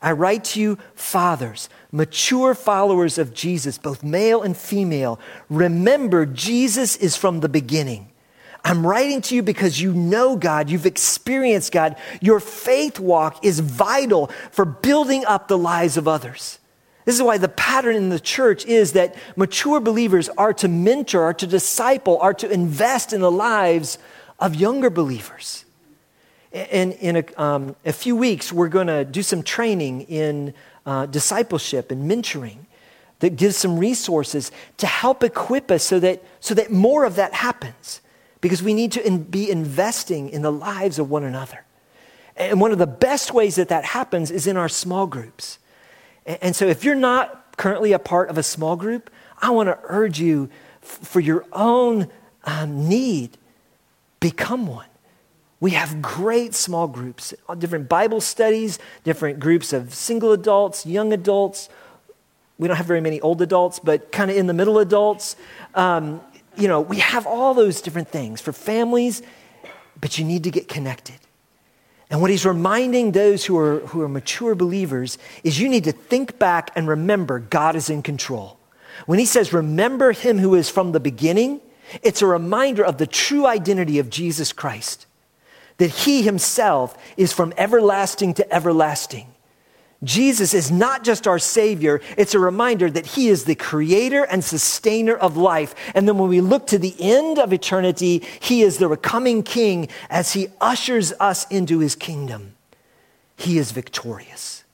I 0.00 0.12
write 0.12 0.44
to 0.44 0.60
you, 0.60 0.78
fathers, 0.94 1.68
mature 1.90 2.54
followers 2.54 3.18
of 3.18 3.34
Jesus, 3.34 3.76
both 3.76 4.04
male 4.04 4.42
and 4.42 4.56
female. 4.56 5.18
Remember, 5.48 6.26
Jesus 6.26 6.96
is 6.96 7.16
from 7.16 7.40
the 7.40 7.48
beginning. 7.48 8.10
I'm 8.62 8.86
writing 8.86 9.20
to 9.22 9.34
you 9.34 9.42
because 9.42 9.80
you 9.80 9.92
know 9.92 10.36
God, 10.36 10.68
you've 10.70 10.86
experienced 10.86 11.72
God. 11.72 11.96
Your 12.20 12.40
faith 12.40 13.00
walk 13.00 13.44
is 13.44 13.60
vital 13.60 14.28
for 14.50 14.64
building 14.64 15.24
up 15.24 15.48
the 15.48 15.58
lives 15.58 15.96
of 15.96 16.06
others. 16.06 16.58
This 17.06 17.14
is 17.14 17.22
why 17.22 17.38
the 17.38 17.48
pattern 17.48 17.94
in 17.94 18.08
the 18.08 18.18
church 18.18 18.66
is 18.66 18.92
that 18.92 19.14
mature 19.36 19.78
believers 19.78 20.28
are 20.30 20.52
to 20.54 20.66
mentor, 20.66 21.22
are 21.22 21.34
to 21.34 21.46
disciple, 21.46 22.18
are 22.18 22.34
to 22.34 22.50
invest 22.50 23.12
in 23.12 23.20
the 23.20 23.30
lives 23.30 23.96
of 24.40 24.56
younger 24.56 24.90
believers. 24.90 25.64
And 26.52 26.94
in 26.94 27.16
a, 27.18 27.40
um, 27.40 27.76
a 27.84 27.92
few 27.92 28.16
weeks, 28.16 28.52
we're 28.52 28.68
going 28.68 28.88
to 28.88 29.04
do 29.04 29.22
some 29.22 29.44
training 29.44 30.02
in 30.02 30.52
uh, 30.84 31.06
discipleship 31.06 31.92
and 31.92 32.10
mentoring 32.10 32.58
that 33.20 33.36
gives 33.36 33.56
some 33.56 33.78
resources 33.78 34.50
to 34.78 34.88
help 34.88 35.22
equip 35.22 35.70
us 35.70 35.84
so 35.84 36.00
that, 36.00 36.24
so 36.40 36.54
that 36.54 36.72
more 36.72 37.04
of 37.04 37.14
that 37.16 37.34
happens. 37.34 38.00
Because 38.40 38.64
we 38.64 38.74
need 38.74 38.90
to 38.92 39.06
in, 39.06 39.22
be 39.22 39.48
investing 39.48 40.28
in 40.28 40.42
the 40.42 40.52
lives 40.52 40.98
of 40.98 41.08
one 41.08 41.22
another. 41.22 41.64
And 42.36 42.60
one 42.60 42.72
of 42.72 42.78
the 42.78 42.86
best 42.86 43.32
ways 43.32 43.54
that 43.54 43.68
that 43.68 43.84
happens 43.84 44.32
is 44.32 44.48
in 44.48 44.56
our 44.56 44.68
small 44.68 45.06
groups. 45.06 45.60
And, 46.26 46.56
so 46.56 46.66
if 46.66 46.84
you're 46.84 46.94
not 46.94 47.56
currently 47.56 47.92
a 47.92 47.98
part 47.98 48.28
of 48.30 48.36
a 48.36 48.42
small 48.42 48.76
group, 48.76 49.10
I 49.38 49.50
want 49.50 49.68
to 49.68 49.78
urge 49.84 50.18
you 50.18 50.50
for 50.80 51.20
your 51.20 51.44
own 51.52 52.08
um, 52.44 52.88
need, 52.88 53.38
become 54.20 54.66
one. 54.66 54.86
We 55.60 55.70
have 55.70 56.02
great 56.02 56.54
small 56.54 56.86
groups, 56.86 57.32
different 57.58 57.88
Bible 57.88 58.20
studies, 58.20 58.78
different 59.04 59.40
groups 59.40 59.72
of 59.72 59.94
single 59.94 60.32
adults, 60.32 60.84
young 60.84 61.12
adults. 61.12 61.68
We 62.58 62.68
don't 62.68 62.76
have 62.76 62.86
very 62.86 63.00
many 63.00 63.20
old 63.20 63.40
adults, 63.40 63.78
but 63.78 64.12
kind 64.12 64.30
of 64.30 64.36
in 64.36 64.46
the 64.46 64.54
middle 64.54 64.78
adults. 64.78 65.36
Um, 65.74 66.20
you 66.56 66.68
know, 66.68 66.80
we 66.80 66.98
have 66.98 67.26
all 67.26 67.54
those 67.54 67.80
different 67.80 68.08
things 68.08 68.40
for 68.40 68.52
families, 68.52 69.22
but 70.00 70.18
you 70.18 70.24
need 70.24 70.44
to 70.44 70.50
get 70.50 70.68
connected. 70.68 71.18
And 72.10 72.20
what 72.20 72.30
he's 72.30 72.46
reminding 72.46 73.12
those 73.12 73.44
who 73.44 73.58
are, 73.58 73.80
who 73.80 74.02
are 74.02 74.08
mature 74.08 74.54
believers 74.54 75.18
is 75.42 75.60
you 75.60 75.68
need 75.68 75.84
to 75.84 75.92
think 75.92 76.38
back 76.38 76.70
and 76.76 76.86
remember 76.86 77.38
God 77.40 77.74
is 77.74 77.90
in 77.90 78.02
control. 78.02 78.58
When 79.06 79.18
he 79.18 79.26
says, 79.26 79.52
remember 79.52 80.12
him 80.12 80.38
who 80.38 80.54
is 80.54 80.70
from 80.70 80.92
the 80.92 81.00
beginning, 81.00 81.60
it's 82.02 82.22
a 82.22 82.26
reminder 82.26 82.84
of 82.84 82.98
the 82.98 83.06
true 83.06 83.46
identity 83.46 83.98
of 83.98 84.10
Jesus 84.10 84.52
Christ 84.52 85.06
that 85.78 85.90
he 85.90 86.22
himself 86.22 86.96
is 87.16 87.32
from 87.32 87.52
everlasting 87.58 88.34
to 88.34 88.54
everlasting. 88.54 89.26
Jesus 90.04 90.52
is 90.52 90.70
not 90.70 91.04
just 91.04 91.26
our 91.26 91.38
Savior, 91.38 92.00
it's 92.18 92.34
a 92.34 92.38
reminder 92.38 92.90
that 92.90 93.06
He 93.06 93.28
is 93.28 93.44
the 93.44 93.54
creator 93.54 94.24
and 94.24 94.44
sustainer 94.44 95.14
of 95.14 95.36
life. 95.36 95.74
And 95.94 96.06
then 96.06 96.18
when 96.18 96.28
we 96.28 96.40
look 96.40 96.66
to 96.68 96.78
the 96.78 96.94
end 97.00 97.38
of 97.38 97.52
eternity, 97.52 98.22
He 98.40 98.62
is 98.62 98.78
the 98.78 98.94
coming 98.96 99.42
King 99.42 99.88
as 100.10 100.34
He 100.34 100.48
ushers 100.60 101.12
us 101.18 101.46
into 101.50 101.78
His 101.78 101.94
kingdom. 101.94 102.54
He 103.36 103.58
is 103.58 103.72
victorious. 103.72 104.64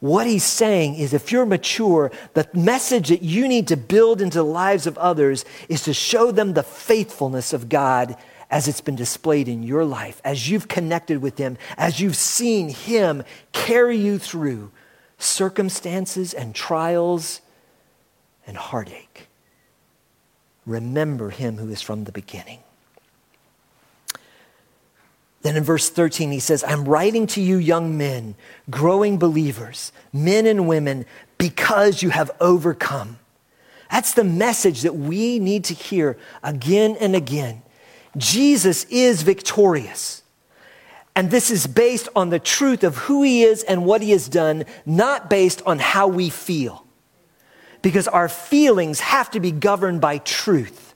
What 0.00 0.26
He's 0.26 0.44
saying 0.44 0.94
is 0.94 1.12
if 1.12 1.30
you're 1.30 1.46
mature, 1.46 2.10
the 2.32 2.48
message 2.54 3.08
that 3.08 3.22
you 3.22 3.48
need 3.48 3.68
to 3.68 3.76
build 3.76 4.22
into 4.22 4.38
the 4.38 4.44
lives 4.44 4.86
of 4.86 4.96
others 4.96 5.44
is 5.68 5.82
to 5.82 5.92
show 5.92 6.30
them 6.30 6.54
the 6.54 6.62
faithfulness 6.62 7.52
of 7.52 7.68
God 7.68 8.16
as 8.50 8.68
it's 8.68 8.80
been 8.80 8.96
displayed 8.96 9.48
in 9.48 9.62
your 9.62 9.84
life, 9.84 10.20
as 10.24 10.48
you've 10.48 10.68
connected 10.68 11.20
with 11.20 11.38
Him, 11.38 11.58
as 11.76 12.00
you've 12.00 12.16
seen 12.16 12.70
Him 12.70 13.22
carry 13.52 13.96
you 13.96 14.18
through 14.18 14.70
circumstances 15.18 16.32
and 16.32 16.54
trials 16.54 17.40
and 18.46 18.56
heartache. 18.56 19.28
Remember 20.64 21.30
Him 21.30 21.58
who 21.58 21.70
is 21.70 21.82
from 21.82 22.04
the 22.04 22.12
beginning. 22.12 22.60
Then 25.42 25.56
in 25.56 25.62
verse 25.62 25.88
13, 25.88 26.32
he 26.32 26.40
says, 26.40 26.64
I'm 26.64 26.84
writing 26.84 27.26
to 27.28 27.40
you, 27.40 27.58
young 27.58 27.96
men, 27.96 28.34
growing 28.70 29.18
believers, 29.18 29.92
men 30.12 30.46
and 30.46 30.66
women, 30.66 31.06
because 31.36 32.02
you 32.02 32.10
have 32.10 32.30
overcome. 32.40 33.18
That's 33.90 34.14
the 34.14 34.24
message 34.24 34.82
that 34.82 34.96
we 34.96 35.38
need 35.38 35.64
to 35.64 35.74
hear 35.74 36.18
again 36.42 36.96
and 37.00 37.14
again. 37.14 37.62
Jesus 38.16 38.84
is 38.84 39.22
victorious. 39.22 40.22
And 41.14 41.30
this 41.30 41.50
is 41.50 41.66
based 41.66 42.08
on 42.14 42.30
the 42.30 42.38
truth 42.38 42.84
of 42.84 42.96
who 42.96 43.22
he 43.22 43.42
is 43.42 43.64
and 43.64 43.84
what 43.84 44.02
he 44.02 44.12
has 44.12 44.28
done, 44.28 44.64
not 44.86 45.28
based 45.28 45.62
on 45.66 45.80
how 45.80 46.06
we 46.06 46.30
feel. 46.30 46.86
Because 47.82 48.06
our 48.06 48.28
feelings 48.28 49.00
have 49.00 49.30
to 49.32 49.40
be 49.40 49.50
governed 49.50 50.00
by 50.00 50.18
truth. 50.18 50.94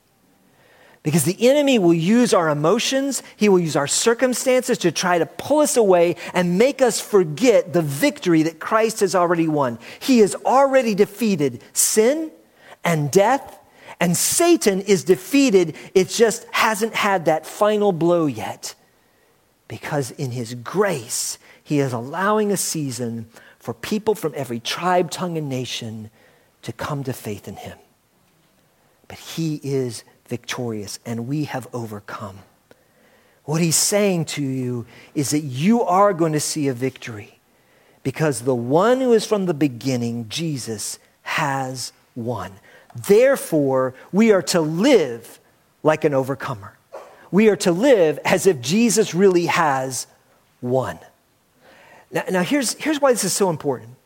Because 1.03 1.25
the 1.25 1.49
enemy 1.49 1.81
will 1.81 1.95
use 1.95 2.33
our 2.33 2.49
emotions, 2.49 3.25
he 3.37 3.49
will 3.49 3.59
use 3.59 3.75
our 3.75 3.89
circumstances 3.89 4.79
to 4.79 4.93
try 4.93 5.19
to 5.19 5.27
pull 5.27 5.59
us 5.59 5.77
away 5.77 6.15
and 6.33 6.57
make 6.57 6.81
us 6.81 7.01
forget 7.01 7.73
the 7.73 7.83
victory 7.83 8.45
that 8.45 8.61
Christ 8.61 9.01
has 9.01 9.17
already 9.17 9.49
won. 9.49 9.81
He 9.99 10.21
has 10.21 10.37
already 10.37 10.95
defeated 10.95 11.63
sin 11.73 12.31
and 12.85 13.11
death 13.11 13.59
and 14.03 14.17
Satan 14.17 14.81
is 14.81 15.05
defeated. 15.05 15.77
It 15.95 16.09
just 16.09 16.45
hasn't 16.51 16.93
had 16.93 17.27
that 17.27 17.47
final 17.47 17.93
blow 17.93 18.27
yet. 18.27 18.75
Because 19.69 20.11
in 20.11 20.33
his 20.33 20.55
grace, 20.55 21.39
he 21.63 21.79
is 21.79 21.93
allowing 21.93 22.51
a 22.51 22.57
season 22.57 23.29
for 23.61 23.73
people 23.73 24.17
from 24.17 24.33
every 24.35 24.59
tribe, 24.59 25.13
tongue, 25.13 25.39
and 25.39 25.49
nation 25.49 26.11
to 26.63 26.73
come 26.73 27.05
to 27.05 27.13
faith 27.13 27.47
in 27.47 27.55
him. 27.55 27.79
But 29.07 29.19
he 29.19 29.61
is 29.63 30.03
victorious, 30.27 30.99
and 31.07 31.29
we 31.29 31.45
have 31.45 31.69
overcome. 31.73 32.41
What 33.45 33.61
he's 33.61 33.77
saying 33.77 34.25
to 34.25 34.43
you 34.43 34.85
is 35.15 35.31
that 35.31 35.43
you 35.45 35.81
are 35.83 36.13
going 36.13 36.33
to 36.33 36.41
see 36.41 36.67
a 36.67 36.75
victory 36.75 37.39
because 38.03 38.41
the 38.41 38.55
one 38.55 39.01
who 39.01 39.13
is 39.13 39.25
from 39.25 39.47
the 39.47 39.55
beginning, 39.55 40.29
Jesus, 40.29 40.99
has 41.23 41.93
won. 42.17 42.55
Therefore, 42.95 43.95
we 44.13 44.33
are 44.33 44.43
to 44.43 44.61
live 44.61 45.41
like 45.83 46.05
an 46.05 46.15
overcomer. 46.15 46.77
We 47.31 47.49
are 47.49 47.57
to 47.57 47.73
live 47.73 48.19
as 48.25 48.47
if 48.47 48.61
Jesus 48.61 49.15
really 49.15 49.47
has 49.47 50.07
won. 50.61 50.99
Now, 52.11 52.25
now 52.31 52.43
here's, 52.43 52.75
here's 52.75 53.01
why 53.01 53.13
this 53.13 53.25
is 53.25 53.33
so 53.33 53.49
important. 53.49 53.97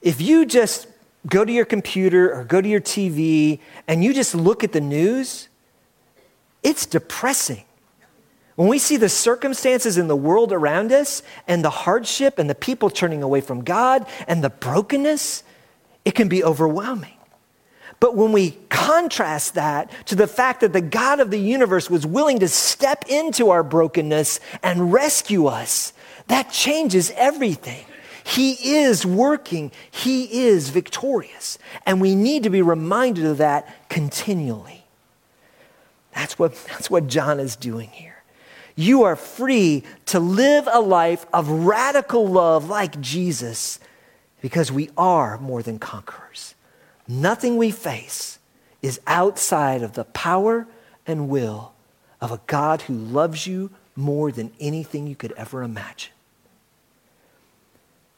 If 0.00 0.20
you 0.20 0.46
just 0.46 0.86
go 1.26 1.44
to 1.44 1.52
your 1.52 1.66
computer 1.66 2.32
or 2.32 2.44
go 2.44 2.60
to 2.60 2.68
your 2.68 2.80
TV 2.80 3.60
and 3.86 4.02
you 4.02 4.14
just 4.14 4.34
look 4.34 4.64
at 4.64 4.72
the 4.72 4.80
news, 4.80 5.48
it's 6.62 6.86
depressing. 6.86 7.64
When 8.56 8.68
we 8.68 8.78
see 8.78 8.96
the 8.96 9.08
circumstances 9.08 9.98
in 9.98 10.08
the 10.08 10.16
world 10.16 10.52
around 10.52 10.90
us 10.90 11.22
and 11.46 11.64
the 11.64 11.70
hardship 11.70 12.38
and 12.38 12.48
the 12.48 12.54
people 12.54 12.90
turning 12.90 13.22
away 13.22 13.40
from 13.40 13.62
God 13.62 14.06
and 14.26 14.42
the 14.42 14.50
brokenness, 14.50 15.44
it 16.04 16.12
can 16.12 16.28
be 16.28 16.42
overwhelming. 16.42 17.17
But 18.00 18.16
when 18.16 18.32
we 18.32 18.52
contrast 18.68 19.54
that 19.54 19.90
to 20.06 20.14
the 20.14 20.28
fact 20.28 20.60
that 20.60 20.72
the 20.72 20.80
God 20.80 21.20
of 21.20 21.30
the 21.30 21.38
universe 21.38 21.90
was 21.90 22.06
willing 22.06 22.38
to 22.40 22.48
step 22.48 23.04
into 23.08 23.50
our 23.50 23.62
brokenness 23.62 24.38
and 24.62 24.92
rescue 24.92 25.46
us, 25.46 25.92
that 26.28 26.52
changes 26.52 27.10
everything. 27.16 27.84
He 28.24 28.76
is 28.76 29.06
working, 29.06 29.72
He 29.90 30.44
is 30.46 30.68
victorious. 30.68 31.58
And 31.86 32.00
we 32.00 32.14
need 32.14 32.42
to 32.42 32.50
be 32.50 32.62
reminded 32.62 33.24
of 33.24 33.38
that 33.38 33.88
continually. 33.88 34.84
That's 36.14 36.38
what, 36.38 36.54
that's 36.68 36.90
what 36.90 37.06
John 37.06 37.40
is 37.40 37.56
doing 37.56 37.88
here. 37.88 38.22
You 38.76 39.02
are 39.04 39.16
free 39.16 39.82
to 40.06 40.20
live 40.20 40.68
a 40.70 40.80
life 40.80 41.26
of 41.32 41.48
radical 41.48 42.28
love 42.28 42.68
like 42.68 43.00
Jesus 43.00 43.80
because 44.40 44.70
we 44.70 44.90
are 44.96 45.36
more 45.38 45.64
than 45.64 45.80
conquerors. 45.80 46.54
Nothing 47.08 47.56
we 47.56 47.70
face 47.70 48.38
is 48.82 49.00
outside 49.06 49.82
of 49.82 49.94
the 49.94 50.04
power 50.04 50.66
and 51.06 51.28
will 51.28 51.72
of 52.20 52.30
a 52.30 52.40
God 52.46 52.82
who 52.82 52.94
loves 52.94 53.46
you 53.46 53.70
more 53.96 54.30
than 54.30 54.52
anything 54.60 55.06
you 55.06 55.16
could 55.16 55.32
ever 55.32 55.62
imagine. 55.62 56.12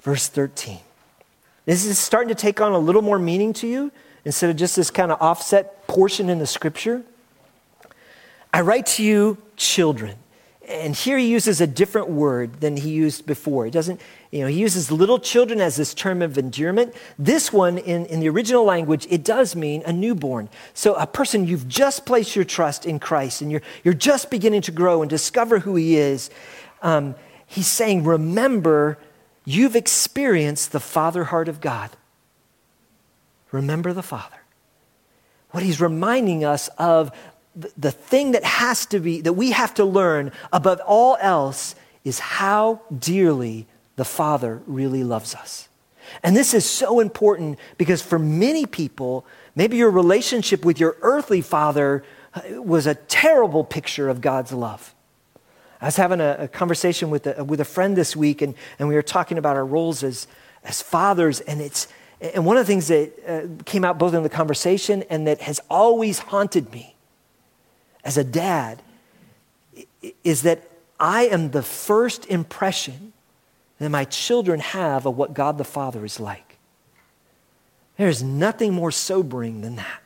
Verse 0.02 0.26
13. 0.28 0.80
This 1.66 1.84
is 1.84 1.98
starting 1.98 2.28
to 2.28 2.34
take 2.34 2.60
on 2.60 2.72
a 2.72 2.78
little 2.78 3.02
more 3.02 3.18
meaning 3.18 3.52
to 3.54 3.66
you 3.66 3.92
instead 4.24 4.50
of 4.50 4.56
just 4.56 4.76
this 4.76 4.90
kind 4.90 5.12
of 5.12 5.20
offset 5.20 5.86
portion 5.86 6.28
in 6.28 6.38
the 6.38 6.46
scripture. 6.46 7.02
I 8.52 8.62
write 8.62 8.86
to 8.86 9.04
you, 9.04 9.38
children. 9.56 10.16
And 10.70 10.94
here 10.94 11.18
he 11.18 11.26
uses 11.26 11.60
a 11.60 11.66
different 11.66 12.08
word 12.08 12.60
than 12.60 12.76
he 12.76 12.90
used 12.90 13.26
before. 13.26 13.64
He 13.64 13.72
doesn't, 13.72 14.00
you 14.30 14.42
know, 14.42 14.46
he 14.46 14.60
uses 14.60 14.92
little 14.92 15.18
children 15.18 15.60
as 15.60 15.74
this 15.74 15.94
term 15.94 16.22
of 16.22 16.38
endearment. 16.38 16.94
This 17.18 17.52
one, 17.52 17.76
in, 17.78 18.06
in 18.06 18.20
the 18.20 18.28
original 18.28 18.64
language, 18.64 19.06
it 19.10 19.24
does 19.24 19.56
mean 19.56 19.82
a 19.84 19.92
newborn. 19.92 20.48
So 20.72 20.94
a 20.94 21.08
person 21.08 21.46
you've 21.46 21.66
just 21.66 22.06
placed 22.06 22.36
your 22.36 22.44
trust 22.44 22.86
in 22.86 23.00
Christ 23.00 23.42
and 23.42 23.50
you're, 23.50 23.62
you're 23.82 23.94
just 23.94 24.30
beginning 24.30 24.62
to 24.62 24.70
grow 24.70 25.02
and 25.02 25.10
discover 25.10 25.58
who 25.58 25.74
he 25.74 25.96
is. 25.96 26.30
Um, 26.82 27.16
he's 27.46 27.66
saying, 27.66 28.04
remember, 28.04 28.96
you've 29.44 29.74
experienced 29.74 30.70
the 30.70 30.80
father 30.80 31.24
heart 31.24 31.48
of 31.48 31.60
God. 31.60 31.90
Remember 33.50 33.92
the 33.92 34.02
Father. 34.02 34.36
What 35.50 35.64
he's 35.64 35.80
reminding 35.80 36.44
us 36.44 36.68
of 36.78 37.10
the 37.54 37.90
thing 37.90 38.32
that 38.32 38.44
has 38.44 38.86
to 38.86 39.00
be, 39.00 39.20
that 39.22 39.32
we 39.32 39.50
have 39.50 39.74
to 39.74 39.84
learn 39.84 40.32
above 40.52 40.80
all 40.86 41.16
else 41.20 41.74
is 42.04 42.18
how 42.18 42.80
dearly 42.96 43.66
the 43.96 44.04
Father 44.04 44.62
really 44.66 45.04
loves 45.04 45.34
us. 45.34 45.68
And 46.22 46.36
this 46.36 46.54
is 46.54 46.68
so 46.68 47.00
important 47.00 47.58
because 47.76 48.02
for 48.02 48.18
many 48.18 48.66
people, 48.66 49.24
maybe 49.54 49.76
your 49.76 49.90
relationship 49.90 50.64
with 50.64 50.80
your 50.80 50.96
earthly 51.02 51.40
father 51.40 52.04
uh, 52.34 52.62
was 52.62 52.86
a 52.86 52.94
terrible 52.94 53.64
picture 53.64 54.08
of 54.08 54.20
God's 54.20 54.52
love. 54.52 54.94
I 55.80 55.86
was 55.86 55.96
having 55.96 56.20
a, 56.20 56.36
a 56.40 56.48
conversation 56.48 57.10
with 57.10 57.26
a, 57.26 57.44
with 57.44 57.60
a 57.60 57.64
friend 57.64 57.96
this 57.96 58.14
week, 58.14 58.42
and, 58.42 58.54
and 58.78 58.88
we 58.88 58.94
were 58.94 59.02
talking 59.02 59.38
about 59.38 59.56
our 59.56 59.64
roles 59.64 60.02
as, 60.02 60.26
as 60.64 60.82
fathers, 60.82 61.40
and 61.40 61.60
it's, 61.60 61.88
and 62.20 62.44
one 62.44 62.56
of 62.56 62.66
the 62.66 62.72
things 62.72 62.88
that 62.88 63.12
uh, 63.26 63.62
came 63.64 63.84
out 63.84 63.98
both 63.98 64.12
in 64.12 64.22
the 64.22 64.28
conversation 64.28 65.04
and 65.08 65.26
that 65.26 65.40
has 65.40 65.60
always 65.70 66.18
haunted 66.18 66.70
me 66.70 66.96
as 68.04 68.16
a 68.16 68.24
dad 68.24 68.82
is 70.24 70.42
that 70.42 70.68
I 70.98 71.24
am 71.24 71.50
the 71.50 71.62
first 71.62 72.26
impression 72.26 73.12
that 73.78 73.90
my 73.90 74.04
children 74.04 74.60
have 74.60 75.06
of 75.06 75.16
what 75.16 75.34
God 75.34 75.58
the 75.58 75.64
Father 75.64 76.04
is 76.04 76.20
like. 76.20 76.58
There's 77.96 78.22
nothing 78.22 78.72
more 78.72 78.90
sobering 78.90 79.62
than 79.62 79.76
that. 79.76 80.02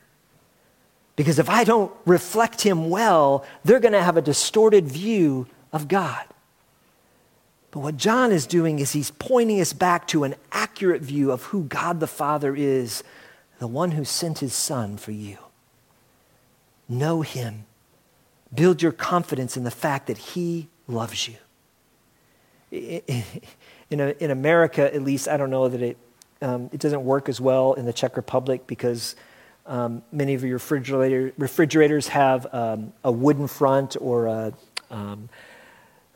Because 1.16 1.38
if 1.38 1.48
I 1.48 1.64
don't 1.64 1.92
reflect 2.06 2.62
Him 2.62 2.90
well, 2.90 3.44
they're 3.64 3.80
going 3.80 3.92
to 3.92 4.02
have 4.02 4.16
a 4.16 4.22
distorted 4.22 4.86
view 4.86 5.46
of 5.72 5.88
God. 5.88 6.24
But 7.70 7.80
what 7.80 7.96
John 7.96 8.30
is 8.30 8.46
doing 8.46 8.78
is 8.78 8.92
he's 8.92 9.10
pointing 9.10 9.60
us 9.60 9.72
back 9.72 10.06
to 10.08 10.22
an 10.22 10.36
accurate 10.52 11.02
view 11.02 11.32
of 11.32 11.42
who 11.44 11.64
God 11.64 11.98
the 11.98 12.06
Father 12.06 12.54
is, 12.54 13.02
the 13.58 13.66
one 13.66 13.90
who 13.92 14.04
sent 14.04 14.38
his 14.38 14.54
Son 14.54 14.96
for 14.96 15.10
you. 15.10 15.38
Know 16.88 17.22
him. 17.22 17.64
Build 18.54 18.82
your 18.82 18.92
confidence 18.92 19.56
in 19.56 19.64
the 19.64 19.70
fact 19.70 20.06
that 20.06 20.18
he 20.18 20.68
loves 20.86 21.28
you. 21.28 21.36
In, 23.90 24.00
in 24.00 24.30
America, 24.30 24.92
at 24.92 25.02
least, 25.02 25.28
I 25.28 25.36
don't 25.36 25.50
know 25.50 25.68
that 25.68 25.80
it, 25.80 25.98
um, 26.42 26.70
it 26.72 26.80
doesn't 26.80 27.04
work 27.04 27.28
as 27.28 27.40
well 27.40 27.74
in 27.74 27.84
the 27.84 27.92
Czech 27.92 28.16
Republic 28.16 28.66
because 28.66 29.14
um, 29.66 30.02
many 30.10 30.34
of 30.34 30.42
your 30.42 30.54
refrigerator, 30.54 31.32
refrigerators 31.38 32.08
have 32.08 32.52
um, 32.52 32.92
a 33.04 33.12
wooden 33.12 33.46
front 33.46 33.96
or 34.00 34.26
a, 34.26 34.52
um, 34.90 35.28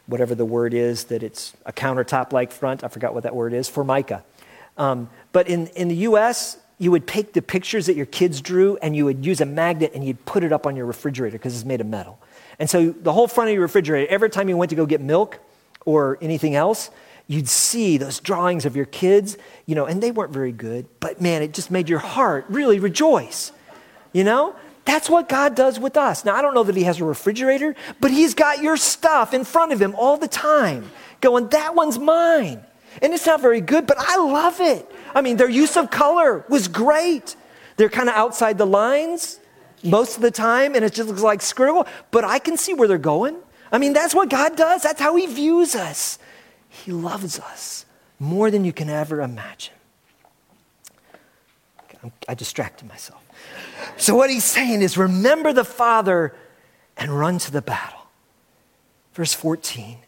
whatever 0.06 0.34
the 0.34 0.44
word 0.44 0.74
is, 0.74 1.04
that 1.04 1.22
it's 1.22 1.54
a 1.66 1.72
countertop 1.72 2.32
like 2.32 2.50
front. 2.50 2.82
I 2.82 2.88
forgot 2.88 3.14
what 3.14 3.22
that 3.22 3.36
word 3.36 3.52
is, 3.52 3.68
formica. 3.68 4.24
Um, 4.76 5.08
but 5.32 5.48
in, 5.48 5.68
in 5.68 5.88
the 5.88 5.96
US, 5.96 6.58
you 6.78 6.90
would 6.90 7.06
take 7.06 7.32
the 7.32 7.42
pictures 7.42 7.86
that 7.86 7.96
your 7.96 8.06
kids 8.06 8.40
drew 8.40 8.76
and 8.78 8.94
you 8.94 9.04
would 9.04 9.24
use 9.24 9.40
a 9.40 9.46
magnet 9.46 9.92
and 9.94 10.04
you'd 10.04 10.24
put 10.24 10.44
it 10.44 10.52
up 10.52 10.66
on 10.66 10.76
your 10.76 10.86
refrigerator 10.86 11.36
because 11.36 11.54
it's 11.54 11.64
made 11.64 11.80
of 11.80 11.86
metal. 11.86 12.18
And 12.58 12.68
so 12.68 12.90
the 12.90 13.12
whole 13.12 13.28
front 13.28 13.50
of 13.50 13.54
your 13.54 13.62
refrigerator, 13.62 14.10
every 14.10 14.30
time 14.30 14.48
you 14.48 14.56
went 14.56 14.70
to 14.70 14.76
go 14.76 14.86
get 14.86 15.00
milk 15.00 15.38
or 15.84 16.18
anything 16.20 16.54
else, 16.54 16.90
you'd 17.26 17.48
see 17.48 17.98
those 17.98 18.20
drawings 18.20 18.64
of 18.64 18.74
your 18.74 18.86
kids, 18.86 19.36
you 19.66 19.74
know, 19.74 19.84
and 19.84 20.02
they 20.02 20.10
weren't 20.10 20.32
very 20.32 20.52
good, 20.52 20.86
but 20.98 21.20
man, 21.20 21.42
it 21.42 21.54
just 21.54 21.70
made 21.70 21.88
your 21.88 21.98
heart 21.98 22.46
really 22.48 22.78
rejoice. 22.78 23.52
You 24.12 24.24
know? 24.24 24.56
That's 24.88 25.10
what 25.10 25.28
God 25.28 25.54
does 25.54 25.78
with 25.78 25.98
us. 25.98 26.24
Now, 26.24 26.34
I 26.34 26.40
don't 26.40 26.54
know 26.54 26.64
that 26.64 26.74
He 26.74 26.84
has 26.84 26.98
a 26.98 27.04
refrigerator, 27.04 27.76
but 28.00 28.10
He's 28.10 28.32
got 28.32 28.62
your 28.62 28.78
stuff 28.78 29.34
in 29.34 29.44
front 29.44 29.72
of 29.72 29.82
Him 29.82 29.94
all 29.94 30.16
the 30.16 30.26
time, 30.28 30.90
going, 31.20 31.48
that 31.50 31.74
one's 31.74 31.98
mine. 31.98 32.64
And 33.02 33.12
it's 33.12 33.26
not 33.26 33.42
very 33.42 33.60
good, 33.60 33.86
but 33.86 33.98
I 34.00 34.16
love 34.16 34.60
it. 34.60 34.90
I 35.14 35.20
mean, 35.20 35.36
their 35.36 35.48
use 35.48 35.76
of 35.76 35.90
color 35.90 36.42
was 36.48 36.68
great. 36.68 37.36
They're 37.76 37.90
kind 37.90 38.08
of 38.08 38.14
outside 38.14 38.56
the 38.56 38.66
lines 38.66 39.38
most 39.82 40.16
of 40.16 40.22
the 40.22 40.30
time, 40.30 40.74
and 40.74 40.84
it 40.84 40.92
just 40.92 41.08
looks 41.08 41.22
like 41.22 41.42
scribble, 41.42 41.86
but 42.10 42.24
I 42.24 42.38
can 42.38 42.56
see 42.56 42.74
where 42.74 42.88
they're 42.88 42.98
going. 42.98 43.36
I 43.70 43.78
mean, 43.78 43.92
that's 43.92 44.14
what 44.14 44.30
God 44.30 44.56
does. 44.56 44.82
That's 44.82 45.00
how 45.00 45.16
He 45.16 45.26
views 45.26 45.74
us. 45.74 46.18
He 46.68 46.92
loves 46.92 47.38
us 47.38 47.86
more 48.18 48.50
than 48.50 48.64
you 48.64 48.72
can 48.72 48.88
ever 48.88 49.20
imagine. 49.20 49.74
I 52.28 52.34
distracted 52.34 52.88
myself. 52.88 53.20
So, 53.96 54.14
what 54.14 54.30
he's 54.30 54.44
saying 54.44 54.82
is 54.82 54.96
remember 54.96 55.52
the 55.52 55.64
Father 55.64 56.34
and 56.96 57.18
run 57.18 57.38
to 57.38 57.50
the 57.50 57.62
battle. 57.62 58.00
Verse 59.14 59.34
14 59.34 59.98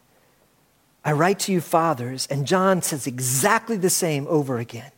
I 1.03 1.11
write 1.13 1.39
to 1.39 1.51
you, 1.51 1.61
fathers, 1.61 2.27
and 2.29 2.45
John 2.45 2.81
says 2.81 3.07
exactly 3.07 3.75
the 3.77 3.89
same 3.89 4.27
over 4.27 4.59
again. 4.59 4.91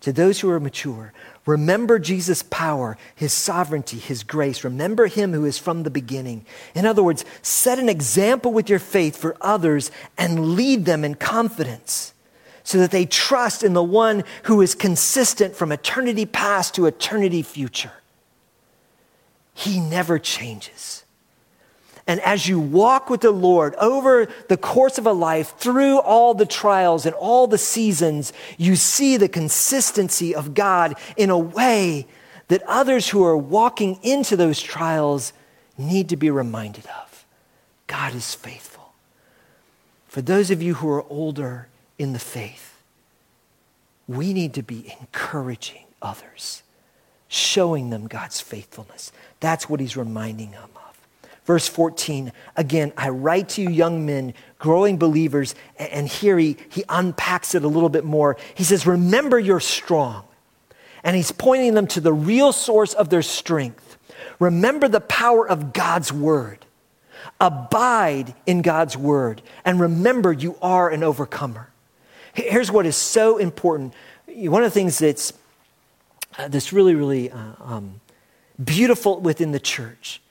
To 0.00 0.12
those 0.12 0.40
who 0.40 0.50
are 0.50 0.58
mature, 0.58 1.12
remember 1.46 1.98
Jesus' 1.98 2.42
power, 2.42 2.96
his 3.14 3.32
sovereignty, 3.32 3.98
his 3.98 4.22
grace. 4.22 4.64
Remember 4.64 5.06
him 5.06 5.32
who 5.32 5.44
is 5.44 5.58
from 5.58 5.82
the 5.82 5.90
beginning. 5.90 6.44
In 6.74 6.86
other 6.86 7.02
words, 7.02 7.24
set 7.42 7.78
an 7.78 7.88
example 7.88 8.52
with 8.52 8.68
your 8.68 8.78
faith 8.78 9.16
for 9.16 9.36
others 9.40 9.90
and 10.16 10.54
lead 10.54 10.84
them 10.84 11.04
in 11.04 11.14
confidence 11.14 12.14
so 12.64 12.78
that 12.78 12.90
they 12.90 13.06
trust 13.06 13.62
in 13.62 13.72
the 13.72 13.82
one 13.82 14.24
who 14.44 14.60
is 14.60 14.74
consistent 14.74 15.56
from 15.56 15.72
eternity 15.72 16.26
past 16.26 16.74
to 16.74 16.86
eternity 16.86 17.42
future. 17.42 17.92
He 19.54 19.80
never 19.80 20.18
changes. 20.18 21.01
And 22.06 22.20
as 22.20 22.48
you 22.48 22.58
walk 22.58 23.08
with 23.08 23.20
the 23.20 23.30
Lord 23.30 23.74
over 23.76 24.26
the 24.48 24.56
course 24.56 24.98
of 24.98 25.06
a 25.06 25.12
life, 25.12 25.54
through 25.58 26.00
all 26.00 26.34
the 26.34 26.46
trials 26.46 27.06
and 27.06 27.14
all 27.14 27.46
the 27.46 27.58
seasons, 27.58 28.32
you 28.58 28.74
see 28.74 29.16
the 29.16 29.28
consistency 29.28 30.34
of 30.34 30.54
God 30.54 30.94
in 31.16 31.30
a 31.30 31.38
way 31.38 32.06
that 32.48 32.62
others 32.64 33.08
who 33.08 33.24
are 33.24 33.36
walking 33.36 33.98
into 34.02 34.36
those 34.36 34.60
trials 34.60 35.32
need 35.78 36.08
to 36.08 36.16
be 36.16 36.30
reminded 36.30 36.86
of. 36.86 37.24
God 37.86 38.14
is 38.14 38.34
faithful. 38.34 38.92
For 40.08 40.20
those 40.20 40.50
of 40.50 40.60
you 40.60 40.74
who 40.74 40.90
are 40.90 41.04
older 41.08 41.68
in 41.98 42.12
the 42.12 42.18
faith, 42.18 42.76
we 44.08 44.32
need 44.32 44.54
to 44.54 44.62
be 44.62 44.94
encouraging 45.00 45.84
others, 46.02 46.62
showing 47.28 47.90
them 47.90 48.08
God's 48.08 48.40
faithfulness. 48.40 49.12
That's 49.40 49.68
what 49.68 49.80
he's 49.80 49.96
reminding 49.96 50.50
them 50.50 50.68
of. 50.74 50.81
Verse 51.44 51.66
14, 51.68 52.32
again, 52.56 52.92
I 52.96 53.08
write 53.08 53.50
to 53.50 53.62
you, 53.62 53.68
young 53.68 54.06
men, 54.06 54.34
growing 54.58 54.96
believers, 54.96 55.56
and 55.76 56.06
here 56.06 56.38
he, 56.38 56.56
he 56.68 56.84
unpacks 56.88 57.56
it 57.56 57.64
a 57.64 57.68
little 57.68 57.88
bit 57.88 58.04
more. 58.04 58.36
He 58.54 58.62
says, 58.62 58.86
Remember 58.86 59.40
you're 59.40 59.60
strong. 59.60 60.24
And 61.02 61.16
he's 61.16 61.32
pointing 61.32 61.74
them 61.74 61.88
to 61.88 62.00
the 62.00 62.12
real 62.12 62.52
source 62.52 62.94
of 62.94 63.08
their 63.08 63.22
strength. 63.22 63.98
Remember 64.38 64.86
the 64.86 65.00
power 65.00 65.48
of 65.48 65.72
God's 65.72 66.12
word. 66.12 66.64
Abide 67.40 68.36
in 68.46 68.62
God's 68.62 68.96
word. 68.96 69.42
And 69.64 69.80
remember 69.80 70.32
you 70.32 70.56
are 70.62 70.90
an 70.90 71.02
overcomer. 71.02 71.70
Here's 72.34 72.70
what 72.70 72.86
is 72.86 72.94
so 72.94 73.38
important. 73.38 73.94
One 74.28 74.62
of 74.62 74.70
the 74.70 74.74
things 74.74 74.98
that's, 74.98 75.32
uh, 76.38 76.46
that's 76.46 76.72
really, 76.72 76.94
really 76.94 77.32
uh, 77.32 77.54
um, 77.60 78.00
beautiful 78.62 79.18
within 79.18 79.50
the 79.50 79.60
church 79.60 80.21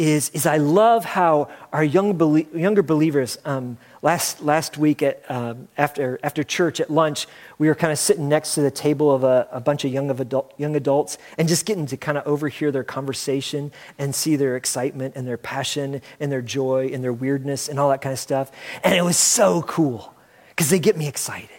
is, 0.00 0.30
is 0.30 0.46
I 0.46 0.56
love 0.56 1.04
how 1.04 1.50
our 1.74 1.84
young 1.84 2.16
belie- 2.16 2.46
younger 2.54 2.82
believers, 2.82 3.36
um, 3.44 3.76
last, 4.00 4.42
last 4.42 4.78
week 4.78 5.02
at, 5.02 5.30
um, 5.30 5.68
after, 5.76 6.18
after 6.22 6.42
church 6.42 6.80
at 6.80 6.88
lunch, 6.90 7.26
we 7.58 7.68
were 7.68 7.74
kind 7.74 7.92
of 7.92 7.98
sitting 7.98 8.26
next 8.26 8.54
to 8.54 8.62
the 8.62 8.70
table 8.70 9.14
of 9.14 9.24
a, 9.24 9.46
a 9.52 9.60
bunch 9.60 9.84
of 9.84 9.92
young, 9.92 10.08
of 10.08 10.18
adult, 10.18 10.54
young 10.56 10.74
adults 10.74 11.18
and 11.36 11.48
just 11.48 11.66
getting 11.66 11.84
to 11.84 11.98
kind 11.98 12.16
of 12.16 12.26
overhear 12.26 12.72
their 12.72 12.82
conversation 12.82 13.70
and 13.98 14.14
see 14.14 14.36
their 14.36 14.56
excitement 14.56 15.16
and 15.16 15.28
their 15.28 15.36
passion 15.36 16.00
and 16.18 16.32
their 16.32 16.40
joy 16.40 16.88
and 16.90 17.04
their 17.04 17.12
weirdness 17.12 17.68
and 17.68 17.78
all 17.78 17.90
that 17.90 18.00
kind 18.00 18.14
of 18.14 18.18
stuff. 18.18 18.50
And 18.82 18.94
it 18.94 19.02
was 19.02 19.18
so 19.18 19.60
cool 19.62 20.14
because 20.48 20.70
they 20.70 20.78
get 20.78 20.96
me 20.96 21.08
excited. 21.08 21.50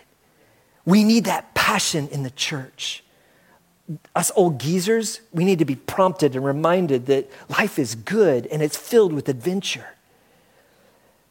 We 0.84 1.04
need 1.04 1.26
that 1.26 1.54
passion 1.54 2.08
in 2.08 2.24
the 2.24 2.32
church 2.32 3.04
us 4.16 4.32
old 4.36 4.60
geezers, 4.60 5.22
we 5.32 5.44
need 5.46 5.60
to 5.60 5.66
be 5.66 5.76
prompted 5.76 6.36
and 6.36 6.44
reminded 6.44 7.06
that 7.08 7.30
life 7.50 7.80
is 7.80 7.96
good 7.96 8.48
and 8.48 8.62
it's 8.62 8.78
filled 8.78 9.14
with 9.14 9.30
adventure. 9.30 9.88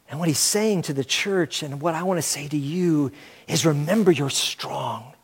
And 0.09 0.19
what 0.19 0.29
he's 0.29 0.39
saying 0.39 0.83
to 0.83 0.93
the 0.93 1.05
church, 1.05 1.63
and 1.63 1.81
what 1.81 1.95
I 1.95 2.03
want 2.03 2.19
to 2.19 2.23
say 2.23 2.49
to 2.49 2.57
you, 2.57 3.13
is 3.47 3.65
remember 3.65 4.11
you're 4.11 4.29
strong. 4.29 5.15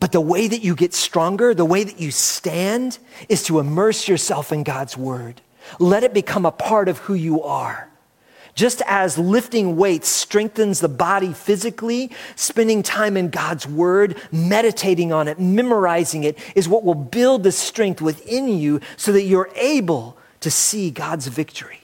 But 0.00 0.12
the 0.12 0.20
way 0.20 0.48
that 0.48 0.62
you 0.62 0.74
get 0.74 0.94
stronger, 0.94 1.54
the 1.54 1.64
way 1.64 1.84
that 1.84 2.00
you 2.00 2.10
stand, 2.10 2.98
is 3.28 3.42
to 3.44 3.58
immerse 3.58 4.08
yourself 4.08 4.50
in 4.50 4.62
God's 4.62 4.96
word. 4.96 5.42
Let 5.78 6.04
it 6.04 6.14
become 6.14 6.46
a 6.46 6.52
part 6.52 6.88
of 6.88 6.98
who 6.98 7.14
you 7.14 7.42
are. 7.42 7.90
Just 8.54 8.82
as 8.86 9.18
lifting 9.18 9.76
weights 9.76 10.08
strengthens 10.08 10.78
the 10.80 10.88
body 10.88 11.32
physically, 11.32 12.10
spending 12.36 12.82
time 12.82 13.16
in 13.16 13.28
God's 13.28 13.66
word, 13.66 14.16
meditating 14.30 15.12
on 15.12 15.26
it, 15.26 15.40
memorizing 15.40 16.22
it 16.22 16.38
is 16.54 16.68
what 16.68 16.84
will 16.84 16.94
build 16.94 17.42
the 17.42 17.50
strength 17.50 18.00
within 18.00 18.48
you 18.48 18.80
so 18.96 19.10
that 19.12 19.24
you're 19.24 19.50
able 19.56 20.16
to 20.40 20.50
see 20.50 20.90
God's 20.90 21.26
victory, 21.26 21.80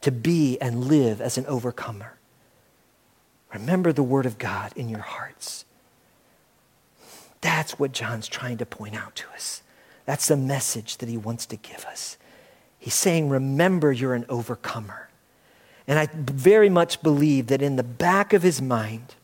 to 0.00 0.10
be 0.10 0.60
and 0.60 0.86
live 0.86 1.20
as 1.20 1.38
an 1.38 1.46
overcomer. 1.46 2.16
Remember 3.54 3.92
the 3.92 4.02
word 4.02 4.26
of 4.26 4.38
God 4.38 4.72
in 4.74 4.88
your 4.88 5.00
hearts. 5.00 5.64
That's 7.40 7.78
what 7.78 7.92
John's 7.92 8.28
trying 8.28 8.58
to 8.58 8.66
point 8.66 8.96
out 8.96 9.14
to 9.16 9.28
us. 9.34 9.62
That's 10.04 10.28
the 10.28 10.36
message 10.36 10.96
that 10.98 11.08
he 11.08 11.16
wants 11.16 11.46
to 11.46 11.56
give 11.56 11.84
us. 11.84 12.16
He's 12.80 12.94
saying, 12.94 13.28
Remember, 13.28 13.92
you're 13.92 14.14
an 14.14 14.24
overcomer. 14.28 15.08
And 15.86 15.98
I 15.98 16.08
very 16.12 16.70
much 16.70 17.02
believe 17.02 17.48
that 17.48 17.62
in 17.62 17.76
the 17.76 17.82
back 17.82 18.32
of 18.32 18.42
his 18.42 18.60
mind, 18.60 19.14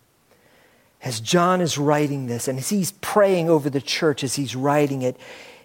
as 1.03 1.21
John 1.21 1.61
is 1.61 1.79
writing 1.79 2.27
this, 2.27 2.49
and 2.49 2.59
as 2.59 2.69
he's 2.69 2.93
praying 3.01 3.49
over 3.49 3.71
the 3.71 3.81
church 3.81 4.23
as 4.23 4.35
he's 4.35 4.55
writing 4.55 5.03
it, 5.03 5.17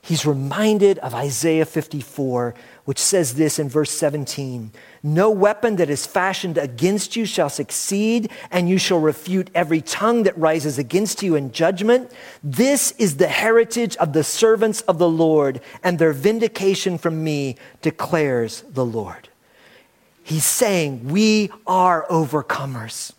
he's 0.02 0.26
reminded 0.26 0.98
of 1.00 1.14
Isaiah 1.14 1.66
54, 1.66 2.56
which 2.86 3.00
says 3.00 3.36
this 3.36 3.60
in 3.60 3.70
verse 3.70 3.92
17 3.92 4.72
No 5.04 5.30
weapon 5.30 5.76
that 5.78 5.90
is 5.90 6.06
fashioned 6.06 6.58
against 6.58 7.16
you 7.16 7.26
shall 7.26 7.50
succeed, 7.50 8.32
and 8.50 8.70
you 8.70 8.78
shall 8.78 9.00
refute 9.00 9.50
every 9.54 9.82
tongue 9.82 10.24
that 10.24 10.38
rises 10.38 10.78
against 10.78 11.22
you 11.24 11.36
in 11.36 11.52
judgment. 11.52 12.12
This 12.44 12.92
is 12.98 13.18
the 13.18 13.28
heritage 13.28 13.96
of 13.98 14.14
the 14.14 14.24
servants 14.24 14.82
of 14.82 14.98
the 14.98 15.10
Lord, 15.10 15.62
and 15.84 16.00
their 16.00 16.14
vindication 16.14 16.98
from 16.98 17.24
me 17.24 17.56
declares 17.82 18.64
the 18.70 18.86
Lord. 18.86 19.30
He's 20.24 20.46
saying, 20.46 21.08
We 21.08 21.52
are 21.68 22.06
overcomers. 22.10 23.14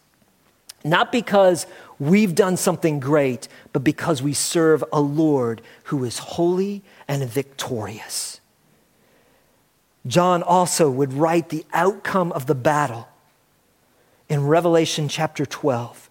Not 0.85 1.12
because 1.12 1.66
we've 2.03 2.35
done 2.35 2.57
something 2.57 2.99
great, 2.99 3.47
but 3.73 3.85
because 3.85 4.21
we 4.21 4.33
serve 4.33 4.83
a 4.93 5.01
Lord 5.01 5.62
who 5.85 6.03
is 6.03 6.19
holy 6.19 6.83
and 7.07 7.23
victorious. 7.29 8.41
John 10.05 10.43
also 10.43 10.91
would 10.91 11.12
write 11.12 11.51
the 11.51 11.65
outcome 11.73 12.33
of 12.33 12.47
the 12.47 12.57
battle 12.57 13.09
in 14.29 14.49
Revelation 14.49 15.09
chapter 15.09 15.47
12. 15.47 16.11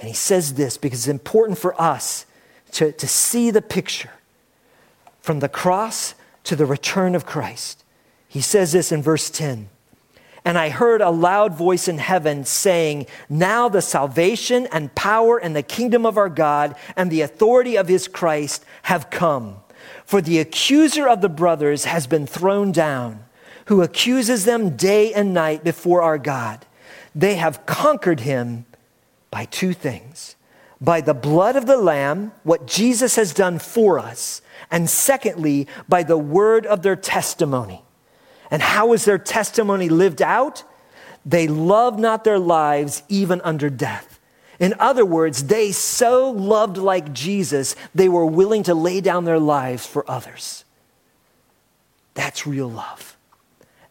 And 0.00 0.08
he 0.08 0.14
says 0.14 0.54
this 0.54 0.76
because 0.76 1.00
it's 1.06 1.08
important 1.08 1.58
for 1.58 1.80
us 1.80 2.26
to, 2.72 2.90
to 2.90 3.06
see 3.06 3.52
the 3.52 3.62
picture 3.62 4.10
from 5.20 5.38
the 5.38 5.48
cross 5.48 6.16
to 6.42 6.56
the 6.56 6.66
return 6.66 7.14
of 7.14 7.24
Christ. 7.24 7.84
He 8.26 8.40
says 8.40 8.72
this 8.72 8.90
in 8.90 9.00
verse 9.00 9.30
10 9.30 9.68
and 10.44 10.58
I 10.58 10.68
heard 10.68 11.00
a 11.00 11.10
loud 11.10 11.54
voice 11.54 11.88
in 11.88 11.98
heaven 11.98 12.44
saying, 12.44 13.06
Now 13.28 13.68
the 13.68 13.82
salvation 13.82 14.66
and 14.72 14.94
power 14.94 15.38
and 15.38 15.54
the 15.54 15.62
kingdom 15.62 16.06
of 16.06 16.16
our 16.16 16.28
God 16.28 16.74
and 16.96 17.10
the 17.10 17.22
authority 17.22 17.76
of 17.76 17.88
his 17.88 18.08
Christ 18.08 18.64
have 18.82 19.10
come. 19.10 19.56
For 20.04 20.20
the 20.20 20.38
accuser 20.38 21.08
of 21.08 21.20
the 21.20 21.28
brothers 21.28 21.84
has 21.84 22.06
been 22.06 22.26
thrown 22.26 22.72
down, 22.72 23.24
who 23.66 23.82
accuses 23.82 24.44
them 24.44 24.76
day 24.76 25.12
and 25.12 25.34
night 25.34 25.64
before 25.64 26.02
our 26.02 26.18
God. 26.18 26.66
They 27.14 27.34
have 27.36 27.66
conquered 27.66 28.20
him 28.20 28.64
by 29.30 29.44
two 29.44 29.72
things 29.72 30.36
by 30.80 31.00
the 31.00 31.14
blood 31.14 31.56
of 31.56 31.66
the 31.66 31.76
Lamb, 31.76 32.32
what 32.44 32.66
Jesus 32.66 33.16
has 33.16 33.34
done 33.34 33.58
for 33.58 33.98
us, 33.98 34.40
and 34.70 34.88
secondly, 34.88 35.66
by 35.88 36.02
the 36.02 36.18
word 36.18 36.66
of 36.66 36.82
their 36.82 36.96
testimony. 36.96 37.82
And 38.50 38.62
how 38.62 38.92
is 38.92 39.04
their 39.04 39.18
testimony 39.18 39.88
lived 39.88 40.22
out? 40.22 40.64
They 41.24 41.48
love 41.48 41.98
not 41.98 42.24
their 42.24 42.38
lives 42.38 43.02
even 43.08 43.40
under 43.42 43.68
death. 43.68 44.18
In 44.58 44.74
other 44.78 45.04
words, 45.04 45.44
they 45.44 45.70
so 45.72 46.30
loved 46.30 46.78
like 46.78 47.12
Jesus, 47.12 47.76
they 47.94 48.08
were 48.08 48.26
willing 48.26 48.64
to 48.64 48.74
lay 48.74 49.00
down 49.00 49.24
their 49.24 49.38
lives 49.38 49.86
for 49.86 50.08
others. 50.10 50.64
That's 52.14 52.46
real 52.46 52.68
love. 52.68 53.16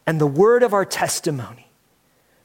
And 0.06 0.20
the 0.20 0.26
word 0.26 0.62
of 0.62 0.74
our 0.74 0.84
testimony, 0.84 1.68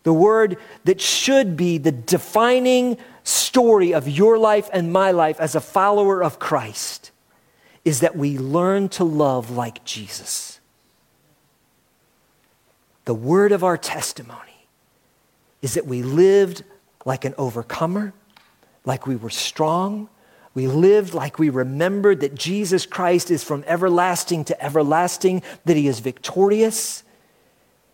the 0.03 0.13
word 0.13 0.57
that 0.85 1.01
should 1.01 1.57
be 1.57 1.77
the 1.77 1.91
defining 1.91 2.97
story 3.23 3.93
of 3.93 4.07
your 4.07 4.37
life 4.37 4.69
and 4.71 4.93
my 4.93 5.11
life 5.11 5.39
as 5.39 5.55
a 5.55 5.61
follower 5.61 6.23
of 6.23 6.39
Christ, 6.39 7.11
is 7.83 7.99
that 7.99 8.15
we 8.15 8.37
learn 8.37 8.87
to 8.89 9.03
love 9.03 9.51
like 9.51 9.83
Jesus. 9.83 10.52
The 13.05 13.13
word 13.13 13.51
of 13.51 13.63
our 13.63 13.77
testimony 13.77 14.67
is 15.61 15.73
that 15.73 15.85
we 15.85 16.03
lived 16.03 16.63
like 17.05 17.25
an 17.25 17.33
overcomer, 17.37 18.13
like 18.85 19.07
we 19.07 19.15
were 19.15 19.29
strong. 19.29 20.09
We 20.53 20.67
lived 20.67 21.13
like 21.13 21.39
we 21.39 21.49
remembered 21.49 22.19
that 22.19 22.35
Jesus 22.35 22.85
Christ 22.85 23.31
is 23.31 23.43
from 23.43 23.63
everlasting 23.65 24.45
to 24.45 24.63
everlasting, 24.63 25.41
that 25.65 25.75
he 25.75 25.87
is 25.87 25.99
victorious. 25.99 27.03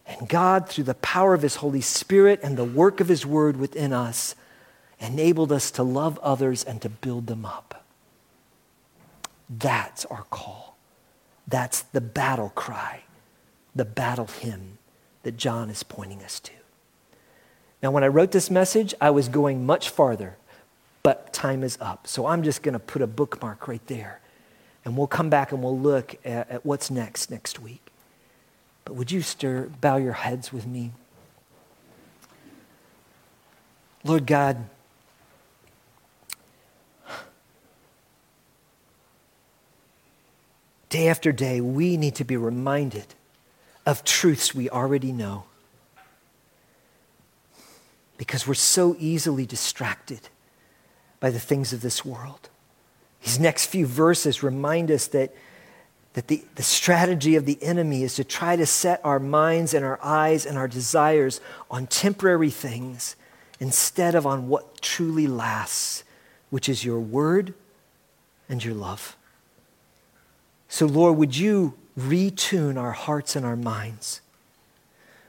And 0.06 0.28
God, 0.28 0.68
through 0.68 0.84
the 0.86 0.96
power 0.96 1.34
of 1.34 1.42
his 1.42 1.58
Holy 1.58 1.82
Spirit 1.82 2.40
and 2.44 2.58
the 2.58 2.64
work 2.64 3.00
of 3.00 3.08
his 3.08 3.26
word 3.26 3.58
within 3.58 3.94
us, 3.94 4.36
enabled 5.00 5.52
us 5.52 5.72
to 5.72 5.84
love 5.84 6.20
others 6.20 6.64
and 6.64 6.82
to 6.82 6.90
build 6.90 7.28
them 7.28 7.46
up. 7.46 7.86
That's 9.50 10.06
our 10.06 10.24
call. 10.30 10.78
That's 11.48 11.82
the 11.82 12.02
battle 12.02 12.50
cry, 12.50 13.04
the 13.74 13.86
battle 13.86 14.28
hymn 14.28 14.79
that 15.24 15.38
John 15.38 15.70
is 15.70 15.84
pointing 15.84 16.24
us 16.24 16.40
to. 16.42 16.52
Now, 17.82 17.92
when 17.92 18.04
I 18.04 18.08
wrote 18.08 18.32
this 18.32 18.50
message, 18.52 18.94
I 19.00 19.10
was 19.10 19.30
going 19.30 19.66
much 19.66 19.90
farther, 19.90 20.38
but 21.04 21.32
time 21.32 21.64
is 21.64 21.78
up. 21.80 22.08
So 22.08 22.26
I'm 22.26 22.44
just 22.44 22.62
going 22.62 22.74
to 22.74 22.80
put 22.80 23.02
a 23.02 23.08
bookmark 23.08 23.68
right 23.68 23.86
there. 23.88 24.20
And 24.84 24.98
we'll 24.98 25.08
come 25.08 25.30
back 25.30 25.52
and 25.52 25.62
we'll 25.64 25.78
look 25.78 26.16
at, 26.26 26.50
at 26.50 26.66
what's 26.66 26.90
next 26.90 27.30
next 27.30 27.60
week. 27.60 27.92
But 28.86 28.96
would 28.96 29.12
you 29.12 29.22
stir, 29.22 29.70
bow 29.82 29.98
your 29.98 30.14
heads 30.14 30.52
with 30.52 30.66
me? 30.66 30.92
Lord 34.04 34.26
God, 34.26 34.66
day 40.90 41.08
after 41.08 41.32
day, 41.32 41.62
we 41.62 41.98
need 41.98 42.16
to 42.16 42.24
be 42.24 42.38
reminded 42.38 43.14
of 43.86 44.04
truths 44.04 44.54
we 44.54 44.70
already 44.70 45.12
know. 45.12 45.46
Because 48.18 48.48
we're 48.48 48.54
so 48.54 48.96
easily 49.00 49.46
distracted 49.46 50.30
by 51.20 51.30
the 51.30 51.40
things 51.40 51.74
of 51.74 51.82
this 51.82 52.04
world. 52.04 52.50
These 53.24 53.40
next 53.40 53.68
few 53.68 53.86
verses 53.86 54.44
remind 54.44 54.92
us 54.92 55.08
that, 55.08 55.34
that 56.14 56.28
the, 56.28 56.44
the 56.56 56.64
strategy 56.64 57.36
of 57.36 57.46
the 57.46 57.62
enemy 57.62 58.04
is 58.04 58.16
to 58.16 58.24
try 58.24 58.56
to 58.56 58.66
set 58.66 59.02
our 59.04 59.20
minds 59.20 59.74
and 59.74 59.84
our 59.84 60.00
eyes 60.02 60.46
and 60.46 60.58
our 60.58 60.68
desires 60.68 61.42
on 61.70 61.88
temporary 61.88 62.50
things 62.50 63.16
instead 63.60 64.16
of 64.16 64.26
on 64.26 64.48
what 64.48 64.82
truly 64.82 65.28
lasts, 65.28 66.04
which 66.50 66.70
is 66.70 66.86
your 66.86 67.00
word 67.00 67.54
and 68.48 68.64
your 68.64 68.74
love. 68.74 69.18
So, 70.70 70.86
Lord, 70.86 71.18
would 71.18 71.36
you 71.36 71.74
retune 72.00 72.80
our 72.80 72.92
hearts 72.92 73.36
and 73.36 73.46
our 73.46 73.56
minds. 73.56 74.22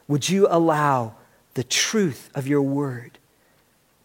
Would 0.08 0.28
you 0.28 0.46
allow 0.50 1.14
the 1.54 1.64
truth 1.64 2.30
of 2.34 2.46
your 2.46 2.62
word 2.62 3.18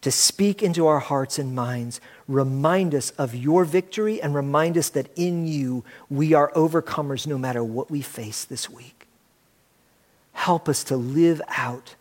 to 0.05 0.11
speak 0.11 0.61
into 0.61 0.85
our 0.85 0.99
hearts 0.99 1.39
and 1.39 1.55
minds. 1.55 1.99
Remind 2.27 2.93
us 2.93 3.09
of 3.17 3.33
your 3.33 3.65
victory 3.65 4.21
and 4.21 4.35
remind 4.35 4.77
us 4.77 4.89
that 4.89 5.09
in 5.15 5.47
you 5.47 5.83
we 6.11 6.31
are 6.31 6.51
overcomers 6.51 7.25
no 7.25 7.39
matter 7.39 7.63
what 7.63 7.89
we 7.89 8.03
face 8.03 8.45
this 8.45 8.69
week. 8.69 9.07
Help 10.33 10.69
us 10.69 10.83
to 10.83 10.95
live 10.95 11.41
out 11.47 11.95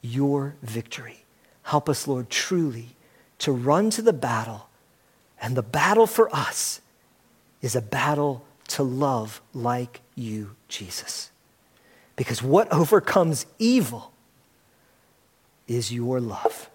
your 0.00 0.54
victory. 0.62 1.24
Help 1.64 1.88
us, 1.88 2.06
Lord, 2.06 2.30
truly 2.30 2.90
to 3.40 3.50
run 3.50 3.90
to 3.90 4.02
the 4.02 4.12
battle. 4.12 4.68
And 5.42 5.56
the 5.56 5.62
battle 5.62 6.06
for 6.06 6.32
us 6.32 6.80
is 7.62 7.74
a 7.74 7.82
battle 7.82 8.44
to 8.68 8.82
love 8.82 9.40
like 9.52 10.00
you, 10.14 10.54
Jesus. 10.68 11.30
Because 12.16 12.42
what 12.42 12.72
overcomes 12.72 13.46
evil 13.58 14.12
is 15.66 15.92
your 15.92 16.20
love. 16.20 16.70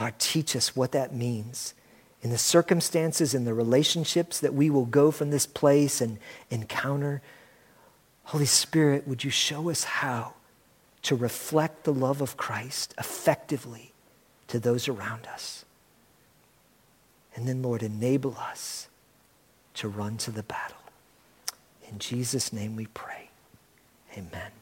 Lord, 0.00 0.18
teach 0.18 0.56
us 0.56 0.74
what 0.74 0.92
that 0.92 1.14
means 1.14 1.74
in 2.22 2.30
the 2.30 2.38
circumstances 2.38 3.34
and 3.34 3.46
the 3.46 3.54
relationships 3.54 4.40
that 4.40 4.54
we 4.54 4.70
will 4.70 4.86
go 4.86 5.10
from 5.10 5.30
this 5.30 5.44
place 5.44 6.00
and 6.00 6.18
encounter. 6.50 7.20
Holy 8.24 8.46
Spirit, 8.46 9.06
would 9.06 9.24
you 9.24 9.30
show 9.30 9.68
us 9.68 9.84
how 9.84 10.34
to 11.02 11.16
reflect 11.16 11.84
the 11.84 11.92
love 11.92 12.22
of 12.22 12.36
Christ 12.36 12.94
effectively 12.96 13.92
to 14.48 14.58
those 14.58 14.88
around 14.88 15.26
us? 15.26 15.64
And 17.34 17.48
then, 17.48 17.62
Lord, 17.62 17.82
enable 17.82 18.36
us 18.38 18.88
to 19.74 19.88
run 19.88 20.16
to 20.18 20.30
the 20.30 20.42
battle. 20.42 20.76
In 21.88 21.98
Jesus' 21.98 22.52
name 22.52 22.76
we 22.76 22.86
pray. 22.86 23.30
Amen. 24.16 24.61